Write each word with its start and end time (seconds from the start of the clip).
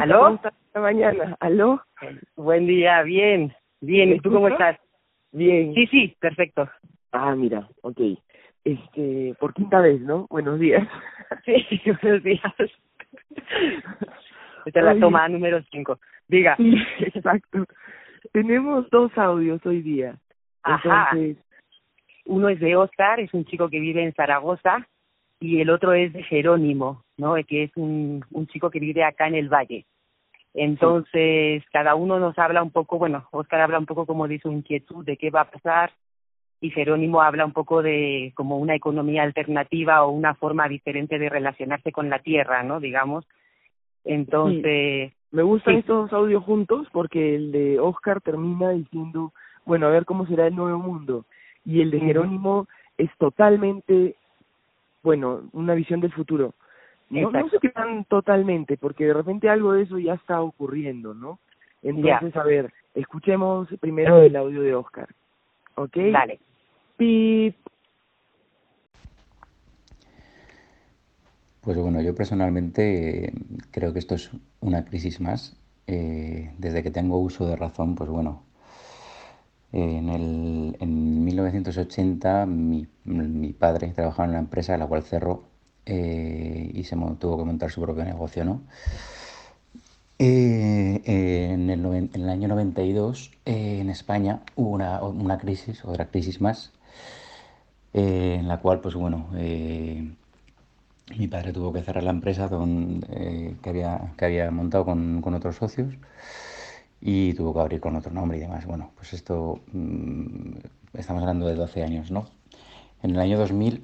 ¿Aló? 0.00 0.34
Esta 0.34 0.80
mañana. 0.80 1.36
¿Aló? 1.38 1.80
Buen 2.36 2.66
día, 2.66 3.02
bien. 3.02 3.54
Bien, 3.80 4.12
¿y 4.12 4.20
tú 4.20 4.32
cómo 4.32 4.48
estás? 4.48 4.76
Bien. 5.30 5.72
Sí, 5.74 5.86
sí, 5.86 6.16
perfecto. 6.18 6.68
Ah, 7.12 7.34
mira, 7.36 7.68
ok. 7.82 8.00
Este, 8.64 9.34
por 9.38 9.54
quinta 9.54 9.80
vez, 9.80 10.00
¿no? 10.00 10.26
Buenos 10.30 10.58
días. 10.58 10.86
Sí, 11.44 11.62
buenos 12.02 12.22
días. 12.22 12.40
Esta 14.64 14.80
es 14.80 14.84
la 14.84 14.98
toma 14.98 15.28
número 15.28 15.62
cinco. 15.70 15.98
Diga. 16.26 16.56
Sí, 16.56 16.74
exacto. 17.00 17.66
Tenemos 18.32 18.88
dos 18.90 19.16
audios 19.16 19.64
hoy 19.66 19.82
día. 19.82 20.16
Ajá. 20.62 21.10
Entonces... 21.12 21.44
Uno 22.24 22.48
es 22.50 22.60
de 22.60 22.76
Oscar, 22.76 23.20
es 23.20 23.32
un 23.32 23.44
chico 23.46 23.70
que 23.70 23.80
vive 23.80 24.02
en 24.02 24.12
Zaragoza, 24.12 24.86
y 25.40 25.60
el 25.60 25.70
otro 25.70 25.92
es 25.92 26.12
de 26.12 26.22
Jerónimo, 26.22 27.04
¿no? 27.16 27.34
Que 27.46 27.64
es 27.64 27.76
un, 27.76 28.24
un 28.30 28.46
chico 28.48 28.70
que 28.70 28.80
vive 28.80 29.04
acá 29.04 29.28
en 29.28 29.34
el 29.34 29.48
Valle. 29.48 29.84
Entonces, 30.54 31.62
cada 31.72 31.94
uno 31.94 32.18
nos 32.18 32.38
habla 32.38 32.62
un 32.62 32.70
poco, 32.70 32.98
bueno, 32.98 33.28
Oscar 33.30 33.60
habla 33.60 33.78
un 33.78 33.86
poco 33.86 34.06
como 34.06 34.26
de 34.26 34.40
su 34.40 34.50
inquietud, 34.50 35.04
de 35.04 35.16
qué 35.16 35.30
va 35.30 35.42
a 35.42 35.50
pasar, 35.50 35.92
y 36.60 36.70
Jerónimo 36.70 37.22
habla 37.22 37.44
un 37.44 37.52
poco 37.52 37.82
de 37.82 38.32
como 38.34 38.58
una 38.58 38.74
economía 38.74 39.22
alternativa 39.22 40.04
o 40.04 40.10
una 40.10 40.34
forma 40.34 40.68
diferente 40.68 41.18
de 41.18 41.28
relacionarse 41.28 41.92
con 41.92 42.10
la 42.10 42.18
tierra, 42.18 42.62
¿no? 42.62 42.80
Digamos. 42.80 43.26
Entonces... 44.04 45.12
Me 45.30 45.42
gustan 45.42 45.76
estos 45.76 46.10
audios 46.14 46.42
juntos 46.42 46.88
porque 46.90 47.36
el 47.36 47.52
de 47.52 47.78
Oscar 47.78 48.22
termina 48.22 48.70
diciendo, 48.70 49.34
bueno, 49.66 49.86
a 49.86 49.90
ver 49.90 50.06
cómo 50.06 50.26
será 50.26 50.46
el 50.46 50.56
nuevo 50.56 50.78
mundo. 50.78 51.26
Y 51.66 51.82
el 51.82 51.90
de 51.90 52.00
Jerónimo 52.00 52.66
es 52.96 53.10
totalmente 53.18 54.16
bueno, 55.08 55.48
una 55.54 55.72
visión 55.72 56.00
del 56.00 56.12
futuro. 56.12 56.52
No, 57.08 57.30
no 57.30 57.48
se 57.48 57.58
totalmente, 58.10 58.76
porque 58.76 59.06
de 59.06 59.14
repente 59.14 59.48
algo 59.48 59.72
de 59.72 59.84
eso 59.84 59.98
ya 59.98 60.12
está 60.12 60.42
ocurriendo, 60.42 61.14
¿no? 61.14 61.38
Entonces, 61.82 62.36
a 62.36 62.42
ver, 62.42 62.70
escuchemos 62.94 63.68
primero 63.80 64.20
el 64.20 64.36
audio 64.36 64.60
de 64.60 64.74
Oscar. 64.74 65.08
¿Ok? 65.76 65.96
Dale. 66.12 66.38
Pip. 66.98 67.56
Pues 71.62 71.78
bueno, 71.78 72.02
yo 72.02 72.14
personalmente 72.14 73.32
creo 73.70 73.94
que 73.94 74.00
esto 74.00 74.14
es 74.14 74.30
una 74.60 74.84
crisis 74.84 75.22
más. 75.22 75.58
Eh, 75.86 76.52
desde 76.58 76.82
que 76.82 76.90
tengo 76.90 77.18
uso 77.18 77.48
de 77.48 77.56
razón, 77.56 77.94
pues 77.94 78.10
bueno, 78.10 78.42
en, 79.72 80.08
el, 80.08 80.76
en 80.80 81.24
1980 81.24 82.46
mi, 82.46 82.86
mi, 83.04 83.52
padre 83.52 83.88
trabajaba 83.88 84.24
en 84.24 84.30
una 84.30 84.38
empresa 84.40 84.76
la 84.78 84.86
cual 84.86 85.02
cerró 85.02 85.44
eh, 85.86 86.70
y 86.74 86.84
se 86.84 86.96
tuvo 87.18 87.38
que 87.38 87.44
montar 87.44 87.70
su 87.70 87.80
propio 87.80 88.04
negocio, 88.04 88.44
¿no? 88.44 88.62
Eh, 90.20 91.00
en, 91.04 91.70
el, 91.70 91.84
en, 91.86 92.10
el, 92.12 92.28
año 92.28 92.48
92 92.48 93.30
eh, 93.46 93.78
en 93.80 93.88
España 93.88 94.40
hubo 94.56 94.70
una, 94.70 95.00
una, 95.02 95.38
crisis, 95.38 95.84
otra 95.84 96.06
crisis 96.06 96.40
más, 96.40 96.72
eh, 97.94 98.36
en 98.40 98.48
la 98.48 98.58
cual, 98.58 98.80
pues 98.80 98.96
bueno, 98.96 99.28
mi 101.16 101.28
padre 101.28 101.52
tuvo 101.52 101.72
que 101.72 101.82
cerrar 101.82 102.02
la 102.02 102.10
empresa 102.10 102.48
que, 102.48 103.68
había, 103.70 104.12
que 104.16 104.24
había 104.24 104.50
montado 104.50 104.84
con, 104.84 105.22
con 105.22 105.34
otros 105.34 105.56
socios 105.56 105.94
y 107.00 107.34
tuvo 107.34 107.54
que 107.54 107.60
abrir 107.60 107.80
con 107.80 107.96
otro 107.96 108.12
nombre 108.12 108.38
y 108.38 108.40
demás. 108.40 108.66
Bueno, 108.66 108.90
pues 108.96 109.12
esto 109.12 109.60
mm, 109.72 110.56
estamos 110.94 111.22
hablando 111.22 111.46
de 111.46 111.54
12 111.54 111.82
años, 111.82 112.10
¿no? 112.10 112.26
En 113.02 113.10
el 113.10 113.20
año 113.20 113.38
2000, 113.38 113.82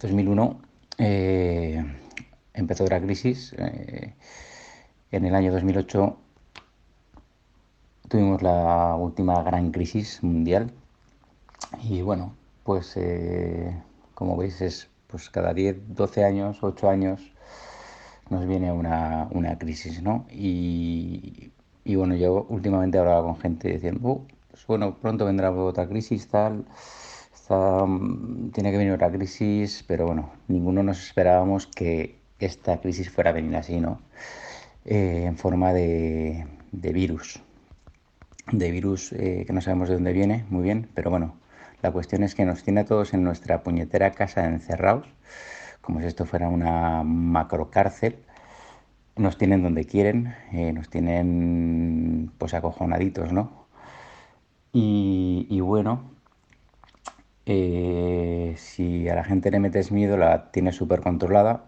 2001 0.00 0.60
eh, 0.98 1.84
empezó 2.54 2.84
otra 2.84 3.00
crisis. 3.00 3.54
Eh, 3.58 4.14
en 5.10 5.24
el 5.24 5.34
año 5.34 5.52
2008 5.52 6.16
tuvimos 8.08 8.42
la 8.42 8.94
última 8.94 9.42
gran 9.42 9.72
crisis 9.72 10.22
mundial 10.22 10.72
y 11.82 12.02
bueno, 12.02 12.34
pues 12.64 12.96
eh, 12.96 13.76
como 14.14 14.36
veis 14.36 14.60
es 14.60 14.88
pues 15.08 15.30
cada 15.30 15.54
10, 15.54 15.94
12 15.94 16.24
años, 16.24 16.58
8 16.62 16.88
años 16.88 17.32
nos 18.30 18.46
viene 18.46 18.72
una, 18.72 19.28
una 19.30 19.58
crisis, 19.58 20.02
¿no? 20.02 20.26
Y 20.30 21.50
y 21.86 21.94
bueno, 21.94 22.16
yo 22.16 22.46
últimamente 22.48 22.98
hablaba 22.98 23.22
con 23.22 23.38
gente 23.38 23.68
diciendo, 23.68 24.26
pues 24.50 24.66
bueno, 24.66 24.98
pronto 25.00 25.24
vendrá 25.24 25.52
otra 25.52 25.86
crisis, 25.88 26.26
tal, 26.26 26.64
mm, 27.48 28.50
tiene 28.50 28.72
que 28.72 28.78
venir 28.78 28.92
otra 28.92 29.10
crisis, 29.10 29.84
pero 29.86 30.06
bueno, 30.06 30.30
ninguno 30.48 30.82
nos 30.82 30.98
esperábamos 31.00 31.68
que 31.68 32.18
esta 32.40 32.80
crisis 32.80 33.08
fuera 33.08 33.30
a 33.30 33.32
venir 33.34 33.54
así, 33.54 33.80
¿no? 33.80 34.00
Eh, 34.84 35.24
en 35.26 35.36
forma 35.36 35.72
de, 35.72 36.46
de, 36.72 36.92
virus, 36.92 37.40
de 38.50 38.70
virus 38.72 39.12
eh, 39.12 39.44
que 39.46 39.52
no 39.52 39.60
sabemos 39.60 39.88
de 39.88 39.94
dónde 39.94 40.12
viene, 40.12 40.44
muy 40.50 40.64
bien, 40.64 40.88
pero 40.94 41.10
bueno, 41.10 41.36
la 41.82 41.92
cuestión 41.92 42.24
es 42.24 42.34
que 42.34 42.44
nos 42.44 42.64
tiene 42.64 42.80
a 42.80 42.84
todos 42.84 43.14
en 43.14 43.22
nuestra 43.22 43.62
puñetera 43.62 44.10
casa 44.10 44.44
encerrados, 44.44 45.06
como 45.82 46.00
si 46.00 46.06
esto 46.06 46.26
fuera 46.26 46.48
una 46.48 47.04
macrocárcel, 47.04 48.25
nos 49.16 49.38
tienen 49.38 49.62
donde 49.62 49.84
quieren, 49.86 50.34
eh, 50.52 50.72
nos 50.72 50.88
tienen 50.90 52.30
pues 52.38 52.54
acojonaditos, 52.54 53.32
¿no? 53.32 53.66
Y, 54.72 55.60
bueno, 55.60 56.10
eh, 57.46 58.54
si 58.58 59.08
a 59.08 59.14
la 59.14 59.24
gente 59.24 59.50
le 59.50 59.58
metes 59.58 59.90
miedo, 59.90 60.18
la 60.18 60.50
tienes 60.52 60.76
súper 60.76 61.00
controlada, 61.00 61.64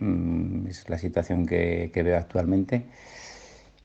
mm, 0.00 0.66
es 0.68 0.88
la 0.88 0.96
situación 0.98 1.44
que, 1.46 1.90
veo 1.94 2.16
actualmente. 2.16 2.86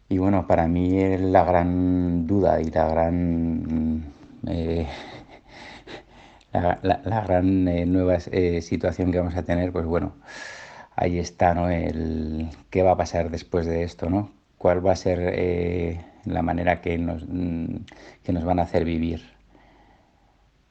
Y 0.10 0.18
bueno, 0.20 0.48
para 0.48 0.68
mí 0.68 1.00
es 1.02 1.20
la 1.22 1.44
gran 1.44 2.28
duda 2.28 2.62
y 2.62 2.66
la 2.72 2.88
gran... 2.88 4.06
Eh, 4.48 4.88
la, 6.54 6.80
la, 6.82 7.22
gran 7.22 7.66
nueva 7.92 8.20
situación 8.20 9.12
que 9.12 9.20
vamos 9.20 9.36
a 9.36 9.44
tener, 9.44 9.72
pues 9.74 9.86
bueno, 9.86 10.14
ahí 10.96 11.20
está, 11.20 11.54
¿no? 11.54 11.70
El 11.70 12.50
qué 12.70 12.84
va 12.84 12.92
a 12.92 12.98
pasar 12.98 13.30
después 13.32 13.66
de 13.66 13.84
esto, 13.84 14.10
¿no? 14.10 14.32
¿Cuál 14.58 14.86
va 14.86 14.94
a 14.94 14.96
ser 14.96 15.20
eh, 15.22 16.02
la 16.26 16.42
manera 16.42 16.82
que 16.82 16.98
nos, 16.98 17.26
mm, 17.28 17.78
que 18.24 18.34
nos 18.34 18.44
van 18.46 18.60
a 18.60 18.64
hacer 18.64 18.86
vivir? 18.86 19.22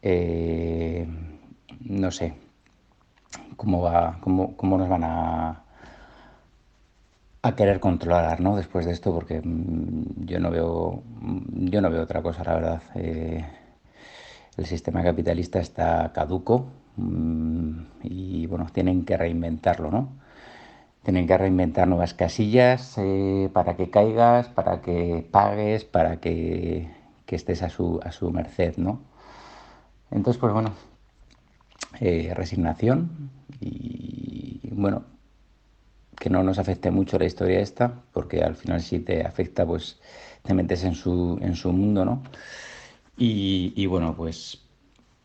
Eh, 0.03 1.07
no 1.81 2.11
sé 2.11 2.35
cómo 3.57 3.83
va, 3.83 4.19
cómo, 4.21 4.57
cómo 4.57 4.79
nos 4.79 4.89
van 4.89 5.05
a, 5.05 5.65
a 7.43 7.57
querer 7.57 7.81
controlar, 7.81 8.41
¿no? 8.41 8.57
Después 8.57 8.87
de 8.87 8.93
esto, 8.93 9.13
porque 9.15 9.41
mm, 9.43 10.25
yo 10.27 10.39
no 10.41 10.51
veo, 10.51 11.03
yo 11.73 11.81
no 11.81 11.91
veo 11.91 12.03
otra 12.03 12.23
cosa, 12.23 12.45
la 12.45 12.55
verdad. 12.55 12.83
Eh, 12.95 13.45
el 14.57 14.67
sistema 14.67 15.03
capitalista 15.03 15.59
está 15.61 16.11
caduco, 16.13 16.67
y 18.03 18.47
bueno, 18.47 18.67
tienen 18.73 19.05
que 19.05 19.17
reinventarlo, 19.17 19.91
¿no? 19.91 20.09
Tienen 21.03 21.27
que 21.27 21.39
reinventar 21.39 21.89
nuevas 21.89 22.15
casillas 22.15 22.95
eh, 22.99 23.49
para 23.53 23.77
que 23.77 23.91
caigas, 23.91 24.49
para 24.49 24.83
que 24.83 25.27
pagues, 25.31 25.85
para 25.85 26.21
que, 26.21 26.91
estés 27.29 27.63
a 27.63 27.71
su, 27.71 28.01
a 28.03 28.11
su 28.11 28.31
merced, 28.33 28.77
¿no? 28.77 29.01
Entonces, 30.11 30.41
pues 30.41 30.53
bueno, 30.53 30.73
eh, 32.01 32.33
resignación 32.35 33.31
y 33.61 34.61
bueno, 34.73 35.05
que 36.21 36.29
no 36.29 36.43
nos 36.43 36.59
afecte 36.59 36.91
mucho 36.91 37.19
la 37.19 37.25
historia 37.25 37.61
esta, 37.61 38.03
porque 38.13 38.43
al 38.43 38.55
final 38.55 38.83
si 38.83 39.01
te 39.01 39.25
afecta, 39.25 39.65
pues 39.67 39.99
te 40.43 40.53
metes 40.53 40.85
en 40.85 40.95
su, 40.95 41.39
en 41.41 41.57
su 41.57 41.73
mundo, 41.73 42.05
¿no? 42.05 42.23
Y, 43.17 43.73
y 43.75 43.87
bueno, 43.87 44.15
pues 44.15 44.61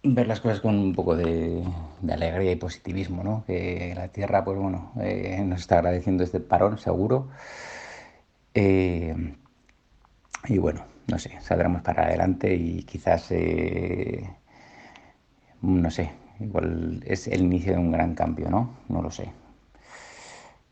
ver 0.06 0.28
las 0.28 0.40
cosas 0.40 0.60
con 0.60 0.78
un 0.78 0.94
poco 0.94 1.16
de, 1.16 1.64
alegría 2.10 2.52
y 2.52 2.56
positivismo, 2.56 3.24
¿no? 3.24 3.44
Que 3.46 3.94
la 3.96 4.10
Tierra, 4.10 4.44
pues 4.44 4.58
bueno, 4.58 4.94
eh, 5.02 5.44
nos 5.46 5.62
está 5.62 5.80
agradeciendo 5.80 6.24
este 6.24 6.40
parón, 6.40 6.78
seguro. 6.78 7.30
Eh, 8.54 9.16
y 10.48 10.58
bueno, 10.58 10.86
no 11.08 11.20
sé, 11.20 11.40
saldremos 11.42 11.82
para 11.82 12.06
adelante 12.06 12.54
y 12.56 12.84
quizás, 12.84 13.32
eh, 13.32 14.30
no 15.62 15.90
sé, 15.92 16.12
igual 16.40 17.04
es 17.06 17.28
el 17.28 17.42
inicio 17.42 17.74
de 17.74 17.80
un 17.80 17.92
gran 17.92 18.14
cambio, 18.16 18.50
¿no? 18.50 18.78
No 18.90 19.02
lo 19.02 19.12
sé. 19.12 19.32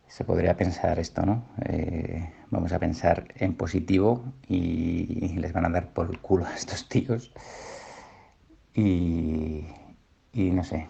Se 0.08 0.24
podría 0.24 0.56
pensar 0.56 1.00
esto, 1.00 1.26
¿no? 1.26 1.44
vamos 2.52 2.72
a 2.72 2.78
pensar 2.78 3.26
en 3.36 3.56
positivo 3.56 4.24
y 4.48 5.30
les 5.40 5.54
van 5.54 5.66
a 5.66 5.70
dar 5.70 5.92
por 5.92 6.08
el 6.12 6.20
culo 6.20 6.46
a 6.46 6.54
estos 6.54 6.88
tíos 6.88 7.34
y, 8.76 9.66
no 10.34 10.64
sé, 10.64 10.88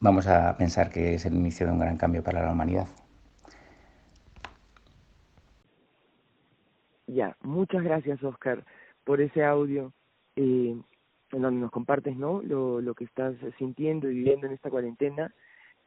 vamos 0.00 0.26
a 0.26 0.56
pensar 0.56 0.90
que 0.90 1.14
es 1.14 1.26
el 1.26 1.34
inicio 1.34 1.66
de 1.66 1.72
un 1.72 1.78
gran 1.78 1.96
cambio 1.96 2.22
para 2.22 2.42
la 2.42 2.52
humanidad. 2.52 2.86
Ya, 7.06 7.36
muchas 7.42 7.82
gracias 7.82 8.22
Oscar 8.22 8.64
por 9.04 9.20
ese 9.20 9.44
audio 9.44 9.92
eh, 10.36 10.76
en 11.32 11.42
donde 11.42 11.60
nos 11.60 11.72
compartes 11.72 12.16
¿no? 12.16 12.40
Lo, 12.42 12.80
lo 12.80 12.94
que 12.94 13.04
estás 13.04 13.34
sintiendo 13.58 14.08
y 14.08 14.14
viviendo 14.14 14.46
en 14.46 14.52
esta 14.52 14.70
cuarentena 14.70 15.34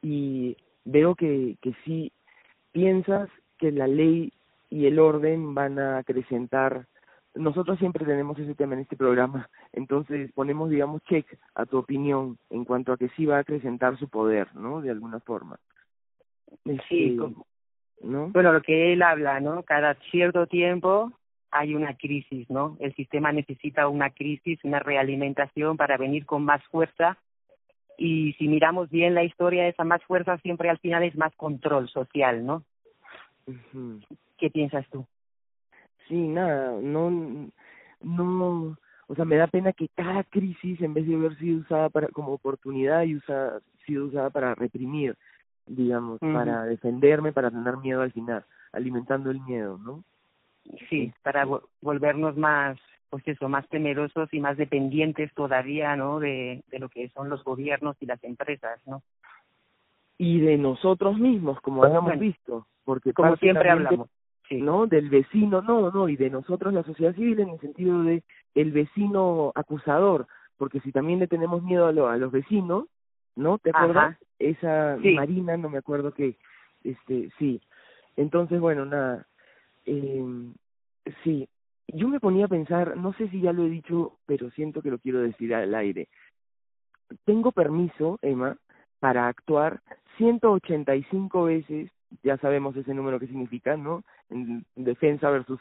y 0.01 0.57
veo 0.83 1.15
que, 1.15 1.57
que 1.61 1.73
sí 1.85 2.11
piensas 2.73 3.29
que 3.57 3.71
la 3.71 3.87
ley 3.87 4.33
y 4.69 4.87
el 4.87 4.99
orden 4.99 5.53
van 5.55 5.79
a 5.79 5.99
acrecentar 5.99 6.87
nosotros 7.35 7.79
siempre 7.79 8.05
tenemos 8.05 8.37
ese 8.37 8.55
tema 8.55 8.75
en 8.75 8.81
este 8.81 8.95
programa, 8.95 9.49
entonces 9.71 10.31
ponemos, 10.33 10.69
digamos, 10.69 11.01
check 11.03 11.25
a 11.55 11.65
tu 11.65 11.77
opinión 11.77 12.37
en 12.49 12.65
cuanto 12.65 12.93
a 12.93 12.97
que 12.97 13.09
sí 13.09 13.25
va 13.25 13.37
a 13.37 13.39
acrecentar 13.39 13.97
su 13.97 14.07
poder, 14.07 14.55
¿no? 14.55 14.81
De 14.81 14.91
alguna 14.91 15.19
forma. 15.19 15.57
sí, 16.87 17.17
este, 17.19 17.33
¿no? 18.01 18.27
Bueno, 18.29 18.53
lo 18.53 18.61
que 18.61 18.93
él 18.93 19.01
habla, 19.01 19.39
¿no? 19.39 19.63
Cada 19.63 19.95
cierto 20.11 20.47
tiempo 20.47 21.11
hay 21.49 21.75
una 21.75 21.95
crisis, 21.95 22.49
¿no? 22.49 22.77
El 22.79 22.93
sistema 22.95 23.31
necesita 23.31 23.87
una 23.87 24.09
crisis, 24.09 24.59
una 24.63 24.79
realimentación 24.79 25.77
para 25.77 25.97
venir 25.97 26.25
con 26.25 26.43
más 26.43 26.63
fuerza 26.65 27.17
y 27.97 28.33
si 28.33 28.47
miramos 28.47 28.89
bien 28.89 29.13
la 29.13 29.23
historia, 29.23 29.67
esa 29.67 29.83
más 29.83 30.03
fuerza 30.03 30.37
siempre 30.39 30.69
al 30.69 30.79
final 30.79 31.03
es 31.03 31.15
más 31.15 31.33
control 31.35 31.89
social, 31.89 32.45
¿no? 32.45 32.63
¿Qué 34.37 34.49
piensas 34.49 34.87
tú? 34.89 35.05
Sí, 36.07 36.27
nada, 36.27 36.79
no, 36.81 37.09
no, 38.01 38.77
o 39.07 39.15
sea, 39.15 39.25
me 39.25 39.37
da 39.37 39.47
pena 39.47 39.73
que 39.73 39.87
cada 39.89 40.23
crisis, 40.23 40.81
en 40.81 40.93
vez 40.93 41.07
de 41.07 41.15
haber 41.15 41.37
sido 41.37 41.61
usada 41.61 41.89
para 41.89 42.07
como 42.09 42.33
oportunidad, 42.33 43.03
y 43.03 43.15
usa, 43.15 43.59
sido 43.85 44.05
usada 44.05 44.29
para 44.29 44.55
reprimir, 44.55 45.15
digamos, 45.65 46.19
para 46.19 46.65
defenderme, 46.65 47.31
para 47.31 47.51
tener 47.51 47.77
miedo 47.77 48.01
al 48.01 48.11
final, 48.11 48.43
alimentando 48.71 49.31
el 49.31 49.39
miedo, 49.41 49.77
¿no? 49.77 50.03
Sí, 50.89 51.13
para 51.21 51.45
volvernos 51.81 52.37
más, 52.37 52.77
pues 53.09 53.27
eso, 53.27 53.49
más 53.49 53.67
temerosos 53.69 54.33
y 54.33 54.39
más 54.39 54.57
dependientes 54.57 55.33
todavía, 55.33 55.95
¿no? 55.95 56.19
De, 56.19 56.63
de 56.69 56.79
lo 56.79 56.89
que 56.89 57.09
son 57.09 57.29
los 57.29 57.43
gobiernos 57.43 57.95
y 57.99 58.05
las 58.05 58.23
empresas, 58.23 58.79
¿no? 58.85 59.03
Y 60.17 60.39
de 60.39 60.57
nosotros 60.57 61.17
mismos, 61.17 61.59
como 61.61 61.83
habíamos 61.83 62.17
visto, 62.19 62.67
porque 62.85 63.13
como 63.13 63.35
siempre 63.37 63.69
hablamos 63.69 64.09
¿no? 64.61 64.87
Del 64.87 65.09
vecino, 65.09 65.61
no, 65.61 65.91
no, 65.91 66.09
y 66.09 66.15
de 66.15 66.29
nosotros 66.29 66.73
la 66.73 66.83
sociedad 66.83 67.15
civil 67.15 67.39
en 67.39 67.49
el 67.49 67.59
sentido 67.59 68.03
de 68.03 68.23
el 68.55 68.71
vecino 68.71 69.51
acusador, 69.55 70.27
porque 70.57 70.79
si 70.81 70.91
también 70.91 71.19
le 71.19 71.27
tenemos 71.27 71.63
miedo 71.63 71.85
a, 71.85 72.13
a 72.13 72.17
los 72.17 72.31
vecinos, 72.31 72.85
¿no? 73.35 73.57
¿Te 73.57 73.71
acuerdas? 73.71 74.17
Esa 74.39 74.97
Marina, 75.15 75.57
no 75.57 75.69
me 75.69 75.77
acuerdo 75.77 76.13
que, 76.13 76.37
este, 76.83 77.31
sí. 77.39 77.61
Entonces, 78.15 78.59
bueno, 78.59 78.85
nada, 78.85 79.25
eh, 79.85 80.23
sí, 81.23 81.47
yo 81.87 82.07
me 82.07 82.19
ponía 82.19 82.45
a 82.45 82.49
pensar, 82.49 82.97
no 82.97 83.13
sé 83.13 83.29
si 83.29 83.41
ya 83.41 83.53
lo 83.53 83.65
he 83.65 83.69
dicho, 83.69 84.17
pero 84.25 84.49
siento 84.51 84.81
que 84.81 84.91
lo 84.91 84.99
quiero 84.99 85.19
decir 85.19 85.53
al 85.53 85.73
aire. 85.75 86.07
Tengo 87.25 87.51
permiso, 87.51 88.19
Emma, 88.21 88.57
para 88.99 89.27
actuar 89.27 89.81
185 90.17 91.43
veces 91.43 91.91
ya 92.21 92.37
sabemos 92.37 92.75
ese 92.75 92.93
número 92.93 93.19
que 93.19 93.27
significa, 93.27 93.77
¿no? 93.77 94.03
En 94.29 94.65
defensa 94.75 95.29
versus 95.29 95.59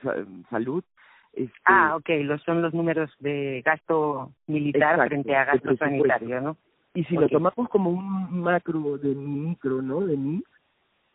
salud. 0.50 0.84
Este, 1.32 1.54
ah, 1.64 1.96
ok, 1.96 2.08
los, 2.25 2.43
son 2.43 2.60
los 2.60 2.75
números 2.75 3.10
de 3.20 3.62
gasto 3.64 4.32
militar 4.46 5.08
frente 5.08 5.34
a 5.34 5.46
gasto 5.46 5.76
sanitario, 5.76 6.40
¿no? 6.40 6.56
Y 6.94 7.04
si 7.04 7.14
lo 7.14 7.26
tomamos 7.28 7.70
como 7.70 7.90
un 7.90 8.40
macro 8.40 8.99
de 8.99 9.14
mi 9.14 9.49
micro, 9.49 9.81
¿no? 9.81 10.00
De 10.00 10.16
mí, 10.16 10.43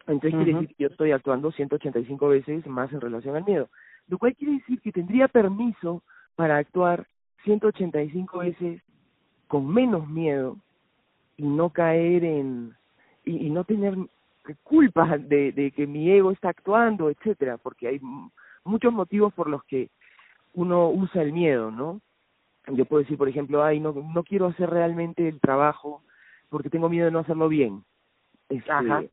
entonces 0.08 0.34
quiere 0.34 0.54
decir 0.54 0.76
que 0.76 0.84
yo 0.84 0.88
estoy 0.90 1.12
actuando 1.12 1.52
185 1.52 2.28
veces 2.30 2.66
más 2.66 2.92
en 2.94 3.02
relación 3.02 3.36
al 3.36 3.46
miedo. 3.46 3.70
Lo 4.08 4.18
cual 4.18 4.36
quiere 4.36 4.54
decir 4.54 4.82
que 4.82 4.92
tendría 4.92 5.28
permiso 5.28 6.02
para 6.36 6.58
actuar 6.58 7.06
185 7.44 8.40
veces 8.40 8.82
con 9.48 9.72
menos 9.72 10.08
miedo 10.08 10.58
y 11.36 11.44
no 11.44 11.70
caer 11.70 12.24
en 12.24 12.74
y, 13.24 13.48
y 13.48 13.50
no 13.50 13.64
tener 13.66 13.96
culpa 14.56 15.18
de, 15.18 15.52
de 15.52 15.72
que 15.72 15.88
mi 15.88 16.10
ego 16.12 16.32
está 16.32 16.50
actuando, 16.50 17.10
etcétera, 17.10 17.58
porque 17.58 17.88
hay 17.88 18.00
muchos 18.64 18.94
motivos 18.94 19.34
por 19.34 19.50
los 19.50 19.64
que 19.64 19.90
uno 20.54 20.90
usa 20.90 21.22
el 21.22 21.34
miedo, 21.34 21.72
¿no? 21.72 22.02
Yo 22.68 22.86
puedo 22.86 23.04
decir, 23.04 23.18
por 23.18 23.30
ejemplo, 23.30 23.64
ay, 23.64 23.80
no, 23.80 23.94
no 23.94 24.24
quiero 24.24 24.48
hacer 24.48 24.70
realmente 24.70 25.28
el 25.28 25.40
trabajo 25.40 26.04
porque 26.50 26.70
tengo 26.70 26.90
miedo 26.90 27.06
de 27.06 27.12
no 27.12 27.20
hacerlo 27.20 27.48
bien. 27.48 27.84
Este, 28.50 29.10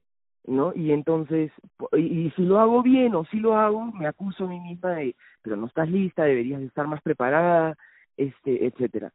¿no? 0.47 0.73
Y 0.75 0.93
entonces, 0.93 1.51
y, 1.97 2.31
si 2.37 2.43
lo 2.43 2.61
hago 2.61 2.83
bien 2.83 3.15
o 3.15 3.25
si 3.27 3.39
lo 3.39 3.57
hago, 3.57 3.93
me 3.93 4.07
acuso 4.07 4.45
a 4.45 4.49
mí 4.49 4.61
misma 4.61 4.91
de, 4.93 5.17
pero 5.43 5.57
no 5.57 5.67
estás 5.67 5.89
lista, 5.89 6.25
deberías 6.25 6.61
estar 6.63 6.87
más 6.87 7.01
preparada, 7.03 7.77
este, 8.17 8.67
etcétera. 8.67 9.13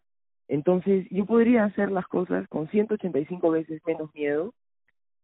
Entonces, 0.48 1.07
yo 1.12 1.25
podría 1.25 1.65
hacer 1.65 1.92
las 1.92 2.07
cosas 2.07 2.48
con 2.48 2.68
185 2.69 3.51
veces 3.51 3.81
menos 3.86 4.13
miedo 4.15 4.54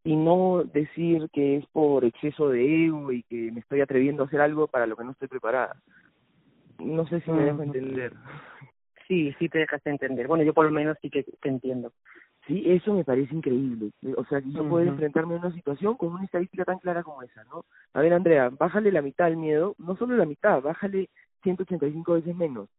y 0.06 0.16
no 0.16 0.64
decir 0.64 1.28
que 1.34 1.58
es 1.58 1.66
por 1.68 2.06
exceso 2.06 2.50
de 2.50 2.86
ego 2.86 3.12
y 3.12 3.24
que 3.24 3.52
me 3.52 3.60
estoy 3.60 3.82
atreviendo 3.82 4.24
a 4.24 4.28
hacer 4.28 4.40
algo 4.40 4.68
para 4.68 4.86
lo 4.86 4.96
que 4.96 5.04
no 5.04 5.12
estoy 5.12 5.28
preparada. 5.28 5.76
No 6.80 7.08
sé 7.08 7.22
si 7.22 7.32
me 7.32 7.44
dejo 7.44 7.64
entender. 7.64 8.14
Sí, 9.08 9.34
sí 9.40 9.50
te 9.50 9.60
dejas 9.60 9.82
entender. 9.86 10.28
Bueno, 10.28 10.44
yo 10.44 10.54
por 10.54 10.66
lo 10.66 10.72
menos 10.72 10.96
sí 11.02 11.10
que 11.10 11.24
te 11.24 11.50
entiendo. 11.50 11.92
Sí, 12.46 12.64
eso 12.68 12.94
me 12.94 13.04
parece 13.04 13.34
increíble. 13.34 13.90
O 14.16 14.24
sea, 14.26 14.40
yo 14.46 14.64
uh 14.64 14.70
puedo 14.70 14.86
enfrentarme 14.86 15.34
a 15.34 15.40
una 15.40 15.52
situación 15.52 15.96
con 15.98 16.10
una 16.10 16.26
estadística 16.26 16.66
tan 16.66 16.78
clara 16.78 17.02
como 17.02 17.24
esa, 17.24 17.44
¿no? 17.46 17.66
A 17.94 18.02
ver, 18.02 18.14
Andrea, 18.14 18.50
bájale 18.50 18.92
la 18.92 19.02
mitad 19.02 19.26
al 19.26 19.38
miedo, 19.38 19.74
no 19.80 19.96
solo 19.96 20.16
la 20.16 20.26
mitad, 20.26 20.62
bájale 20.62 21.10
185 21.42 22.14
veces 22.14 22.36
menos. 22.36 22.70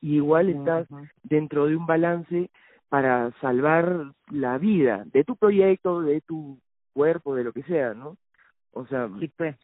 Y 0.00 0.16
igual 0.16 0.50
estás 0.50 0.86
dentro 1.24 1.66
de 1.66 1.74
un 1.74 1.86
balance 1.86 2.48
para 2.88 3.32
salvar 3.40 4.12
la 4.30 4.58
vida 4.58 5.04
de 5.12 5.24
tu 5.24 5.34
proyecto, 5.34 6.02
de 6.02 6.20
tu 6.20 6.60
cuerpo, 6.96 7.34
de 7.34 7.44
lo 7.44 7.52
que 7.52 7.62
sea, 7.64 7.92
¿no? 7.92 8.16
O 8.72 8.86
sea, 8.86 9.10
sí, 9.20 9.30
pues. 9.36 9.54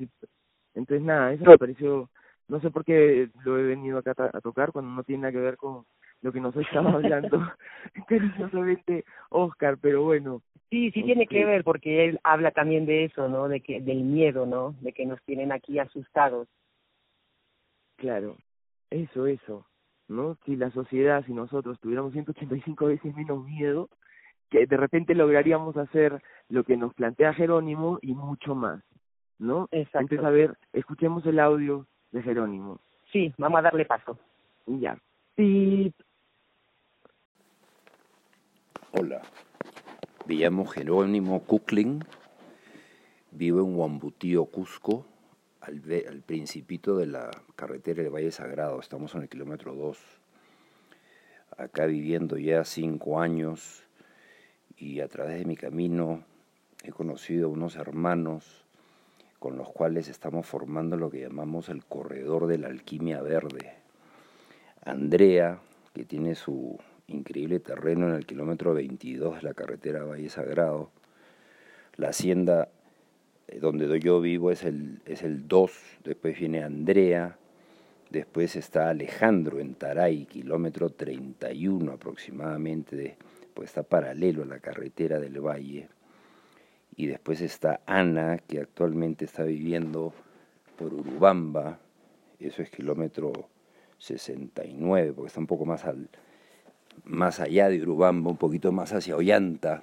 entonces 0.75 1.03
nada, 1.03 1.33
eso 1.33 1.45
me 1.45 1.57
pareció, 1.57 2.11
no 2.49 2.61
sé 2.61 2.71
por 2.71 2.85
qué 2.85 3.31
lo 3.45 3.59
he 3.59 3.63
venido 3.63 3.99
acá 3.99 4.15
a, 4.19 4.41
tocar 4.43 4.71
cuando 4.71 4.91
no 4.91 5.03
tiene 5.03 5.23
nada 5.23 5.33
que 5.33 5.39
ver 5.39 5.57
con 5.57 5.87
lo 6.21 6.31
que 6.31 6.41
nos 6.41 6.55
estaba 6.57 6.91
hablando 6.93 7.41
cariñosamente 8.09 9.07
Oscar, 9.31 9.79
pero 9.81 10.03
bueno. 10.03 10.43
Sí, 10.69 10.91
sí 10.91 11.03
tiene 11.03 11.27
que 11.27 11.41
este 11.41 11.51
ver 11.51 11.65
porque 11.65 12.05
él 12.05 12.21
habla 12.23 12.51
también 12.51 12.85
de 12.85 13.05
eso, 13.05 13.29
¿no? 13.29 13.49
De 13.49 13.61
que 13.61 13.81
del 13.81 14.03
miedo, 14.03 14.45
¿no? 14.45 14.75
De 14.83 14.93
que 14.93 15.07
nos 15.07 15.23
tienen 15.23 15.53
aquí 15.53 15.79
asustados. 15.79 16.49
Claro, 17.97 18.37
eso, 18.91 19.27
eso, 19.27 19.67
¿no? 20.09 20.37
Si 20.45 20.57
la 20.57 20.71
sociedad, 20.71 21.25
si 21.25 21.33
nosotros 21.33 21.81
tuviéramos 21.81 22.13
185 22.13 22.87
veces 22.87 23.15
menos 23.17 23.43
miedo, 23.45 23.89
que 24.53 24.67
de 24.67 24.77
repente 24.77 25.15
lograríamos 25.15 25.79
hacer 25.79 26.23
lo 26.51 26.63
que 26.63 26.77
nos 26.77 26.93
plantea 26.93 27.33
Jerónimo 27.33 27.99
y 28.03 28.15
mucho 28.15 28.55
más, 28.55 28.85
¿no? 29.39 29.67
Exacto. 29.73 30.15
Entonces, 30.15 30.27
a 30.27 30.31
ver, 30.31 30.59
escuchemos 30.75 31.25
el 31.25 31.41
audio 31.41 31.87
de 32.11 32.23
Jerónimo. 32.23 32.79
Sí, 33.11 33.33
vamos 33.39 33.61
a 33.61 33.63
darle 33.63 33.87
paso. 33.87 34.19
Ya. 34.67 34.99
Sí. 35.37 35.91
Hola, 38.93 39.23
me 40.27 40.35
llamo 40.35 40.67
Jerónimo 40.67 41.43
Kukling, 41.45 42.05
vivo 43.31 43.61
en 43.61 43.75
Huambutío, 43.75 44.45
Cusco, 44.45 45.07
al, 45.63 45.83
al 46.07 46.21
principito 46.21 46.99
de 46.99 47.07
la 47.07 47.31
carretera 47.57 48.03
del 48.03 48.13
Valle 48.15 48.31
Sagrado, 48.31 48.79
estamos 48.81 49.15
en 49.15 49.23
el 49.23 49.31
kilómetro 49.31 49.75
2. 49.75 49.99
Acá 51.57 51.87
viviendo 51.87 52.37
ya 52.37 52.65
cinco 52.65 53.19
años, 53.19 53.87
y 54.83 55.01
a 55.01 55.07
través 55.07 55.39
de 55.39 55.45
mi 55.45 55.57
camino 55.57 56.25
he 56.83 56.91
conocido 56.91 57.49
unos 57.49 57.77
hermanos 57.77 58.65
con 59.39 59.57
los 59.57 59.69
cuales 59.69 60.09
estamos 60.09 60.45
formando 60.45 60.97
lo 60.97 61.09
que 61.09 61.21
llamamos 61.21 61.69
el 61.69 61.85
corredor 61.85 62.49
de 62.49 62.59
la 62.59 62.67
alquimia 62.67 63.23
verde. 63.23 63.75
Andrea, 64.85 65.61
que 65.95 66.05
tiene 66.05 66.35
su 66.35 66.81
increíble 67.07 67.61
terreno 67.61 68.09
en 68.09 68.17
el 68.17 68.27
kilómetro 68.27 68.75
22 68.75 69.37
de 69.37 69.43
la 69.43 69.55
carretera 69.55 70.03
Valle 70.03 70.29
Sagrado, 70.29 70.91
la 71.97 72.09
hacienda 72.09 72.69
eh, 73.47 73.61
donde 73.61 74.01
yo 74.01 74.21
vivo 74.21 74.51
es 74.51 74.65
el, 74.65 75.01
es 75.07 75.23
el 75.23 75.47
2, 75.47 75.73
después 76.03 76.37
viene 76.37 76.65
Andrea, 76.65 77.37
después 78.11 78.57
está 78.57 78.89
Alejandro 78.89 79.61
en 79.61 79.77
Taray, 79.77 80.25
kilómetro 80.25 80.91
31 80.91 81.93
aproximadamente 81.93 83.17
pues 83.55 83.71
está 83.71 83.83
paralelo 83.83 84.43
a 84.43 84.47
la 84.47 84.61
carretera 84.61 85.19
del 85.19 85.41
valle. 85.41 85.89
Y 86.97 87.07
después 87.07 87.41
está 87.41 87.81
Ana, 87.87 88.39
que 88.39 88.61
actualmente 88.61 89.25
está 89.25 89.45
viviendo 89.45 90.13
por 90.77 90.93
Urubamba, 90.93 91.79
eso 92.39 92.63
es 92.63 92.71
kilómetro 92.71 93.33
69, 93.99 95.13
porque 95.13 95.29
está 95.29 95.41
un 95.41 95.47
poco 95.47 95.65
más, 95.65 95.85
al, 95.85 96.09
más 97.05 97.41
allá 97.41 97.69
de 97.69 97.81
Urubamba, 97.83 98.31
un 98.31 98.37
poquito 98.37 98.73
más 98.73 98.93
hacia 98.93 99.17
Ollanta. 99.17 99.83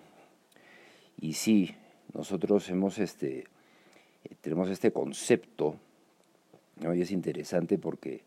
Y 1.19 1.33
sí, 1.33 1.75
nosotros 2.13 2.69
hemos 2.69 2.99
este, 2.99 3.45
tenemos 4.41 4.69
este 4.69 4.91
concepto, 4.91 5.75
¿no? 6.81 6.93
y 6.93 7.01
es 7.01 7.11
interesante 7.11 7.77
porque 7.77 8.23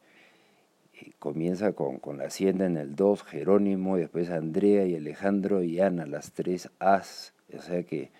comienza 1.18 1.72
con, 1.72 1.98
con, 1.98 2.18
la 2.18 2.24
hacienda 2.24 2.66
en 2.66 2.76
el 2.76 2.94
2, 2.94 3.22
Jerónimo, 3.24 3.96
y 3.96 4.02
después 4.02 4.30
Andrea 4.30 4.84
y 4.86 4.96
Alejandro 4.96 5.62
y 5.62 5.80
Ana, 5.80 6.06
las 6.06 6.32
tres 6.32 6.70
As, 6.78 7.34
o 7.54 7.60
sea 7.60 7.82
que 7.82 8.10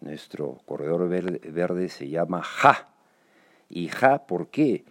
nuestro 0.00 0.60
corredor 0.66 1.08
verde, 1.08 1.88
se 1.88 2.08
llama 2.08 2.42
Ja, 2.42 2.88
Y 3.68 3.88
Ja, 3.88 4.26
¿por 4.26 4.48
qué? 4.48 4.84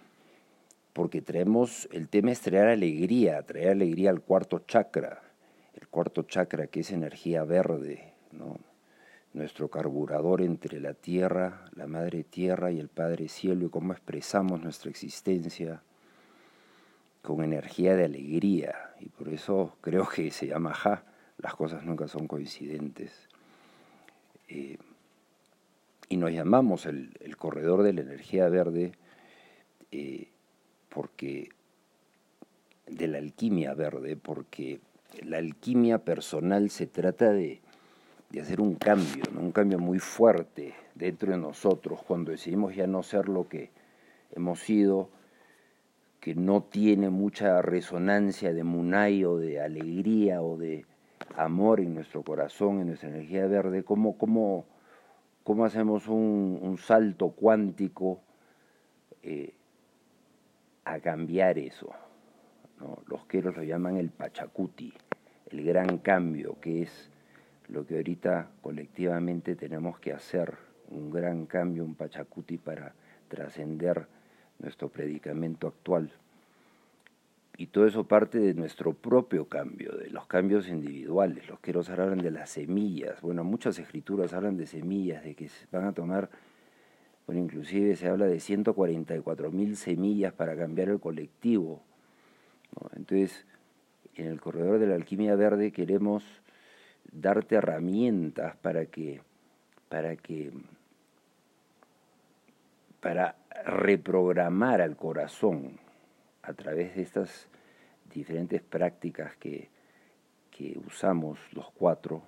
Porque 0.94 1.22
traemos, 1.22 1.88
el 1.92 2.08
tema 2.10 2.32
es 2.32 2.42
traer 2.42 2.68
alegría, 2.68 3.42
traer 3.44 3.70
alegría 3.70 4.10
al 4.10 4.22
cuarto 4.22 4.60
chakra, 4.60 5.22
el 5.74 5.88
cuarto 5.88 6.24
chakra 6.24 6.68
que 6.68 6.82
es 6.82 6.92
energía 6.92 7.44
verde, 7.44 8.14
nuestro 9.34 9.70
carburador 9.70 10.42
entre 10.42 10.80
la 10.80 10.94
tierra, 10.94 11.66
la 11.76 11.88
madre 11.88 12.24
tierra 12.24 12.72
y 12.72 12.80
el 12.80 12.88
Padre 12.88 13.28
cielo 13.28 13.66
y 13.66 13.70
cómo 13.70 13.92
expresamos 13.92 14.62
nuestra 14.62 14.90
existencia 14.90 15.82
con 17.26 17.44
energía 17.44 17.96
de 17.96 18.06
alegría. 18.06 18.94
Y 19.00 19.10
por 19.10 19.30
eso 19.30 19.76
creo 19.82 20.08
que 20.08 20.32
se 20.32 20.48
llama 20.48 20.74
Ja, 20.74 21.04
las 21.38 21.56
cosas 21.56 21.84
nunca 21.84 22.08
son 22.08 22.28
coincidentes. 22.28 23.28
Eh, 24.48 24.78
y 26.08 26.18
nos 26.18 26.32
llamamos 26.32 26.86
el, 26.86 27.12
corredor 27.38 27.84
de 27.84 27.94
la 27.94 28.02
energía 28.02 28.48
verde 28.48 28.94
eh, 29.92 30.30
porque 30.90 31.50
de 32.88 33.08
la 33.08 33.18
alquimia 33.18 33.74
verde, 33.74 34.16
porque 34.16 34.80
la 35.24 35.38
alquimia 35.38 35.98
personal 36.00 36.70
se 36.70 36.86
trata 36.86 37.32
de 37.32 37.60
de 38.30 38.42
hacer 38.42 38.60
un 38.60 38.76
cambio, 38.76 39.24
un 39.40 39.52
cambio 39.52 39.80
muy 39.80 40.00
fuerte 40.00 40.74
dentro 40.94 41.32
de 41.32 41.38
nosotros 41.38 42.02
cuando 42.04 42.32
decidimos 42.32 42.76
ya 42.76 42.88
no 42.88 43.04
ser 43.04 43.30
lo 43.30 43.48
que 43.48 43.70
hemos 44.36 44.60
sido, 44.60 45.10
que 46.26 46.34
no 46.34 46.64
tiene 46.64 47.12
mucha 47.12 47.62
resonancia 47.62 48.52
de 48.52 48.64
munay 48.64 49.24
o 49.26 49.38
de 49.38 49.62
alegría 49.62 50.42
o 50.42 50.58
de 50.58 50.84
amor 51.38 51.80
en 51.82 51.94
nuestro 51.94 52.24
corazón, 52.24 52.80
en 52.80 52.88
nuestra 52.88 53.10
energía 53.10 53.46
verde, 53.46 53.84
¿cómo, 53.84 54.18
cómo, 54.18 54.66
cómo 55.44 55.66
hacemos 55.66 56.08
un, 56.08 56.80
salto 56.80 57.30
cuántico 57.30 58.22
eh, 59.22 59.54
a 60.84 61.00
cambiar 61.00 61.60
eso? 61.60 61.92
Los 63.06 63.28
queros 63.28 63.56
lo 63.56 63.62
llaman 63.62 63.98
el 63.98 64.10
pachacuti, 64.10 64.96
el 65.52 65.64
gran 65.64 66.00
cambio, 66.00 66.60
que 66.60 66.82
es 66.82 67.12
lo 67.68 67.86
que 67.86 67.98
ahorita 67.98 68.50
colectivamente 68.64 69.56
tenemos 69.56 70.00
que 70.00 70.12
hacer, 70.12 70.58
un 70.90 71.12
gran 71.12 71.46
cambio, 71.46 71.86
un 71.86 71.94
pachacuti 71.94 72.58
para 72.58 72.96
trascender 73.28 74.08
nuestro 74.60 74.90
predicamento 74.90 75.68
actual. 75.68 76.12
Y 77.58 77.68
todo 77.68 77.88
eso 77.88 78.04
parte 78.04 78.40
de 78.40 78.54
nuestro 78.54 78.94
propio 78.94 79.46
cambio, 79.46 79.94
de 79.94 80.10
los 80.10 80.28
cambios 80.28 80.68
individuales. 80.68 81.48
Los 81.48 81.60
queros 81.62 81.90
hablan 81.90 82.18
de 82.18 82.32
las 82.32 82.50
semillas. 82.50 83.22
Bueno, 83.22 83.44
muchas 83.46 83.80
escrituras 83.80 84.34
hablan 84.34 84.58
de 84.58 84.68
semillas, 84.68 85.24
de 85.24 85.36
que 85.36 85.50
van 85.72 85.86
a 85.86 85.94
tomar, 85.94 86.30
bueno, 87.26 87.42
inclusive 87.42 87.96
se 87.96 88.10
habla 88.10 88.26
de 88.26 88.40
144 88.42 89.52
mil 89.52 89.78
semillas 89.78 90.34
para 90.34 90.58
cambiar 90.58 90.90
el 90.90 91.00
colectivo. 91.00 91.82
Entonces, 92.96 93.46
en 94.16 94.28
el 94.28 94.42
corredor 94.42 94.80
de 94.80 94.88
la 94.88 94.96
alquimia 94.96 95.36
verde 95.36 95.72
queremos 95.72 96.24
darte 97.12 97.56
herramientas 97.56 98.56
para 98.58 98.86
que, 98.86 99.22
para 99.90 100.16
que, 100.16 100.52
para 103.06 103.36
reprogramar 103.66 104.82
al 104.82 104.98
corazón 104.98 105.78
a 106.42 106.54
través 106.54 106.96
de 106.96 107.04
estas 107.04 107.48
diferentes 108.12 108.64
prácticas 108.64 109.36
que, 109.36 109.70
que 110.50 110.80
usamos 110.88 111.38
los 111.52 111.70
cuatro, 111.70 112.24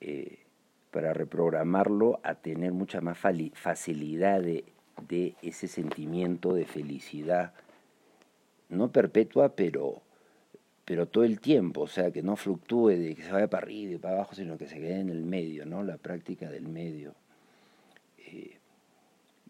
eh, 0.00 0.40
para 0.90 1.14
reprogramarlo 1.14 2.18
a 2.24 2.34
tener 2.34 2.72
mucha 2.72 3.00
más 3.00 3.16
facilidad 3.18 4.42
de, 4.42 4.64
de 5.06 5.36
ese 5.42 5.68
sentimiento 5.68 6.54
de 6.54 6.64
felicidad, 6.64 7.54
no 8.68 8.90
perpetua, 8.90 9.54
pero 9.54 10.02
pero 10.84 11.06
todo 11.06 11.22
el 11.22 11.38
tiempo, 11.38 11.82
o 11.82 11.86
sea, 11.86 12.10
que 12.10 12.24
no 12.24 12.34
fluctúe 12.34 12.88
de 12.88 13.14
que 13.14 13.22
se 13.22 13.30
vaya 13.30 13.46
para 13.46 13.64
arriba 13.64 13.92
y 13.92 13.98
para 13.98 14.16
abajo, 14.16 14.34
sino 14.34 14.58
que 14.58 14.66
se 14.66 14.80
quede 14.80 14.98
en 14.98 15.10
el 15.10 15.22
medio, 15.22 15.64
¿no? 15.66 15.84
La 15.84 15.98
práctica 15.98 16.50
del 16.50 16.66
medio. 16.66 17.14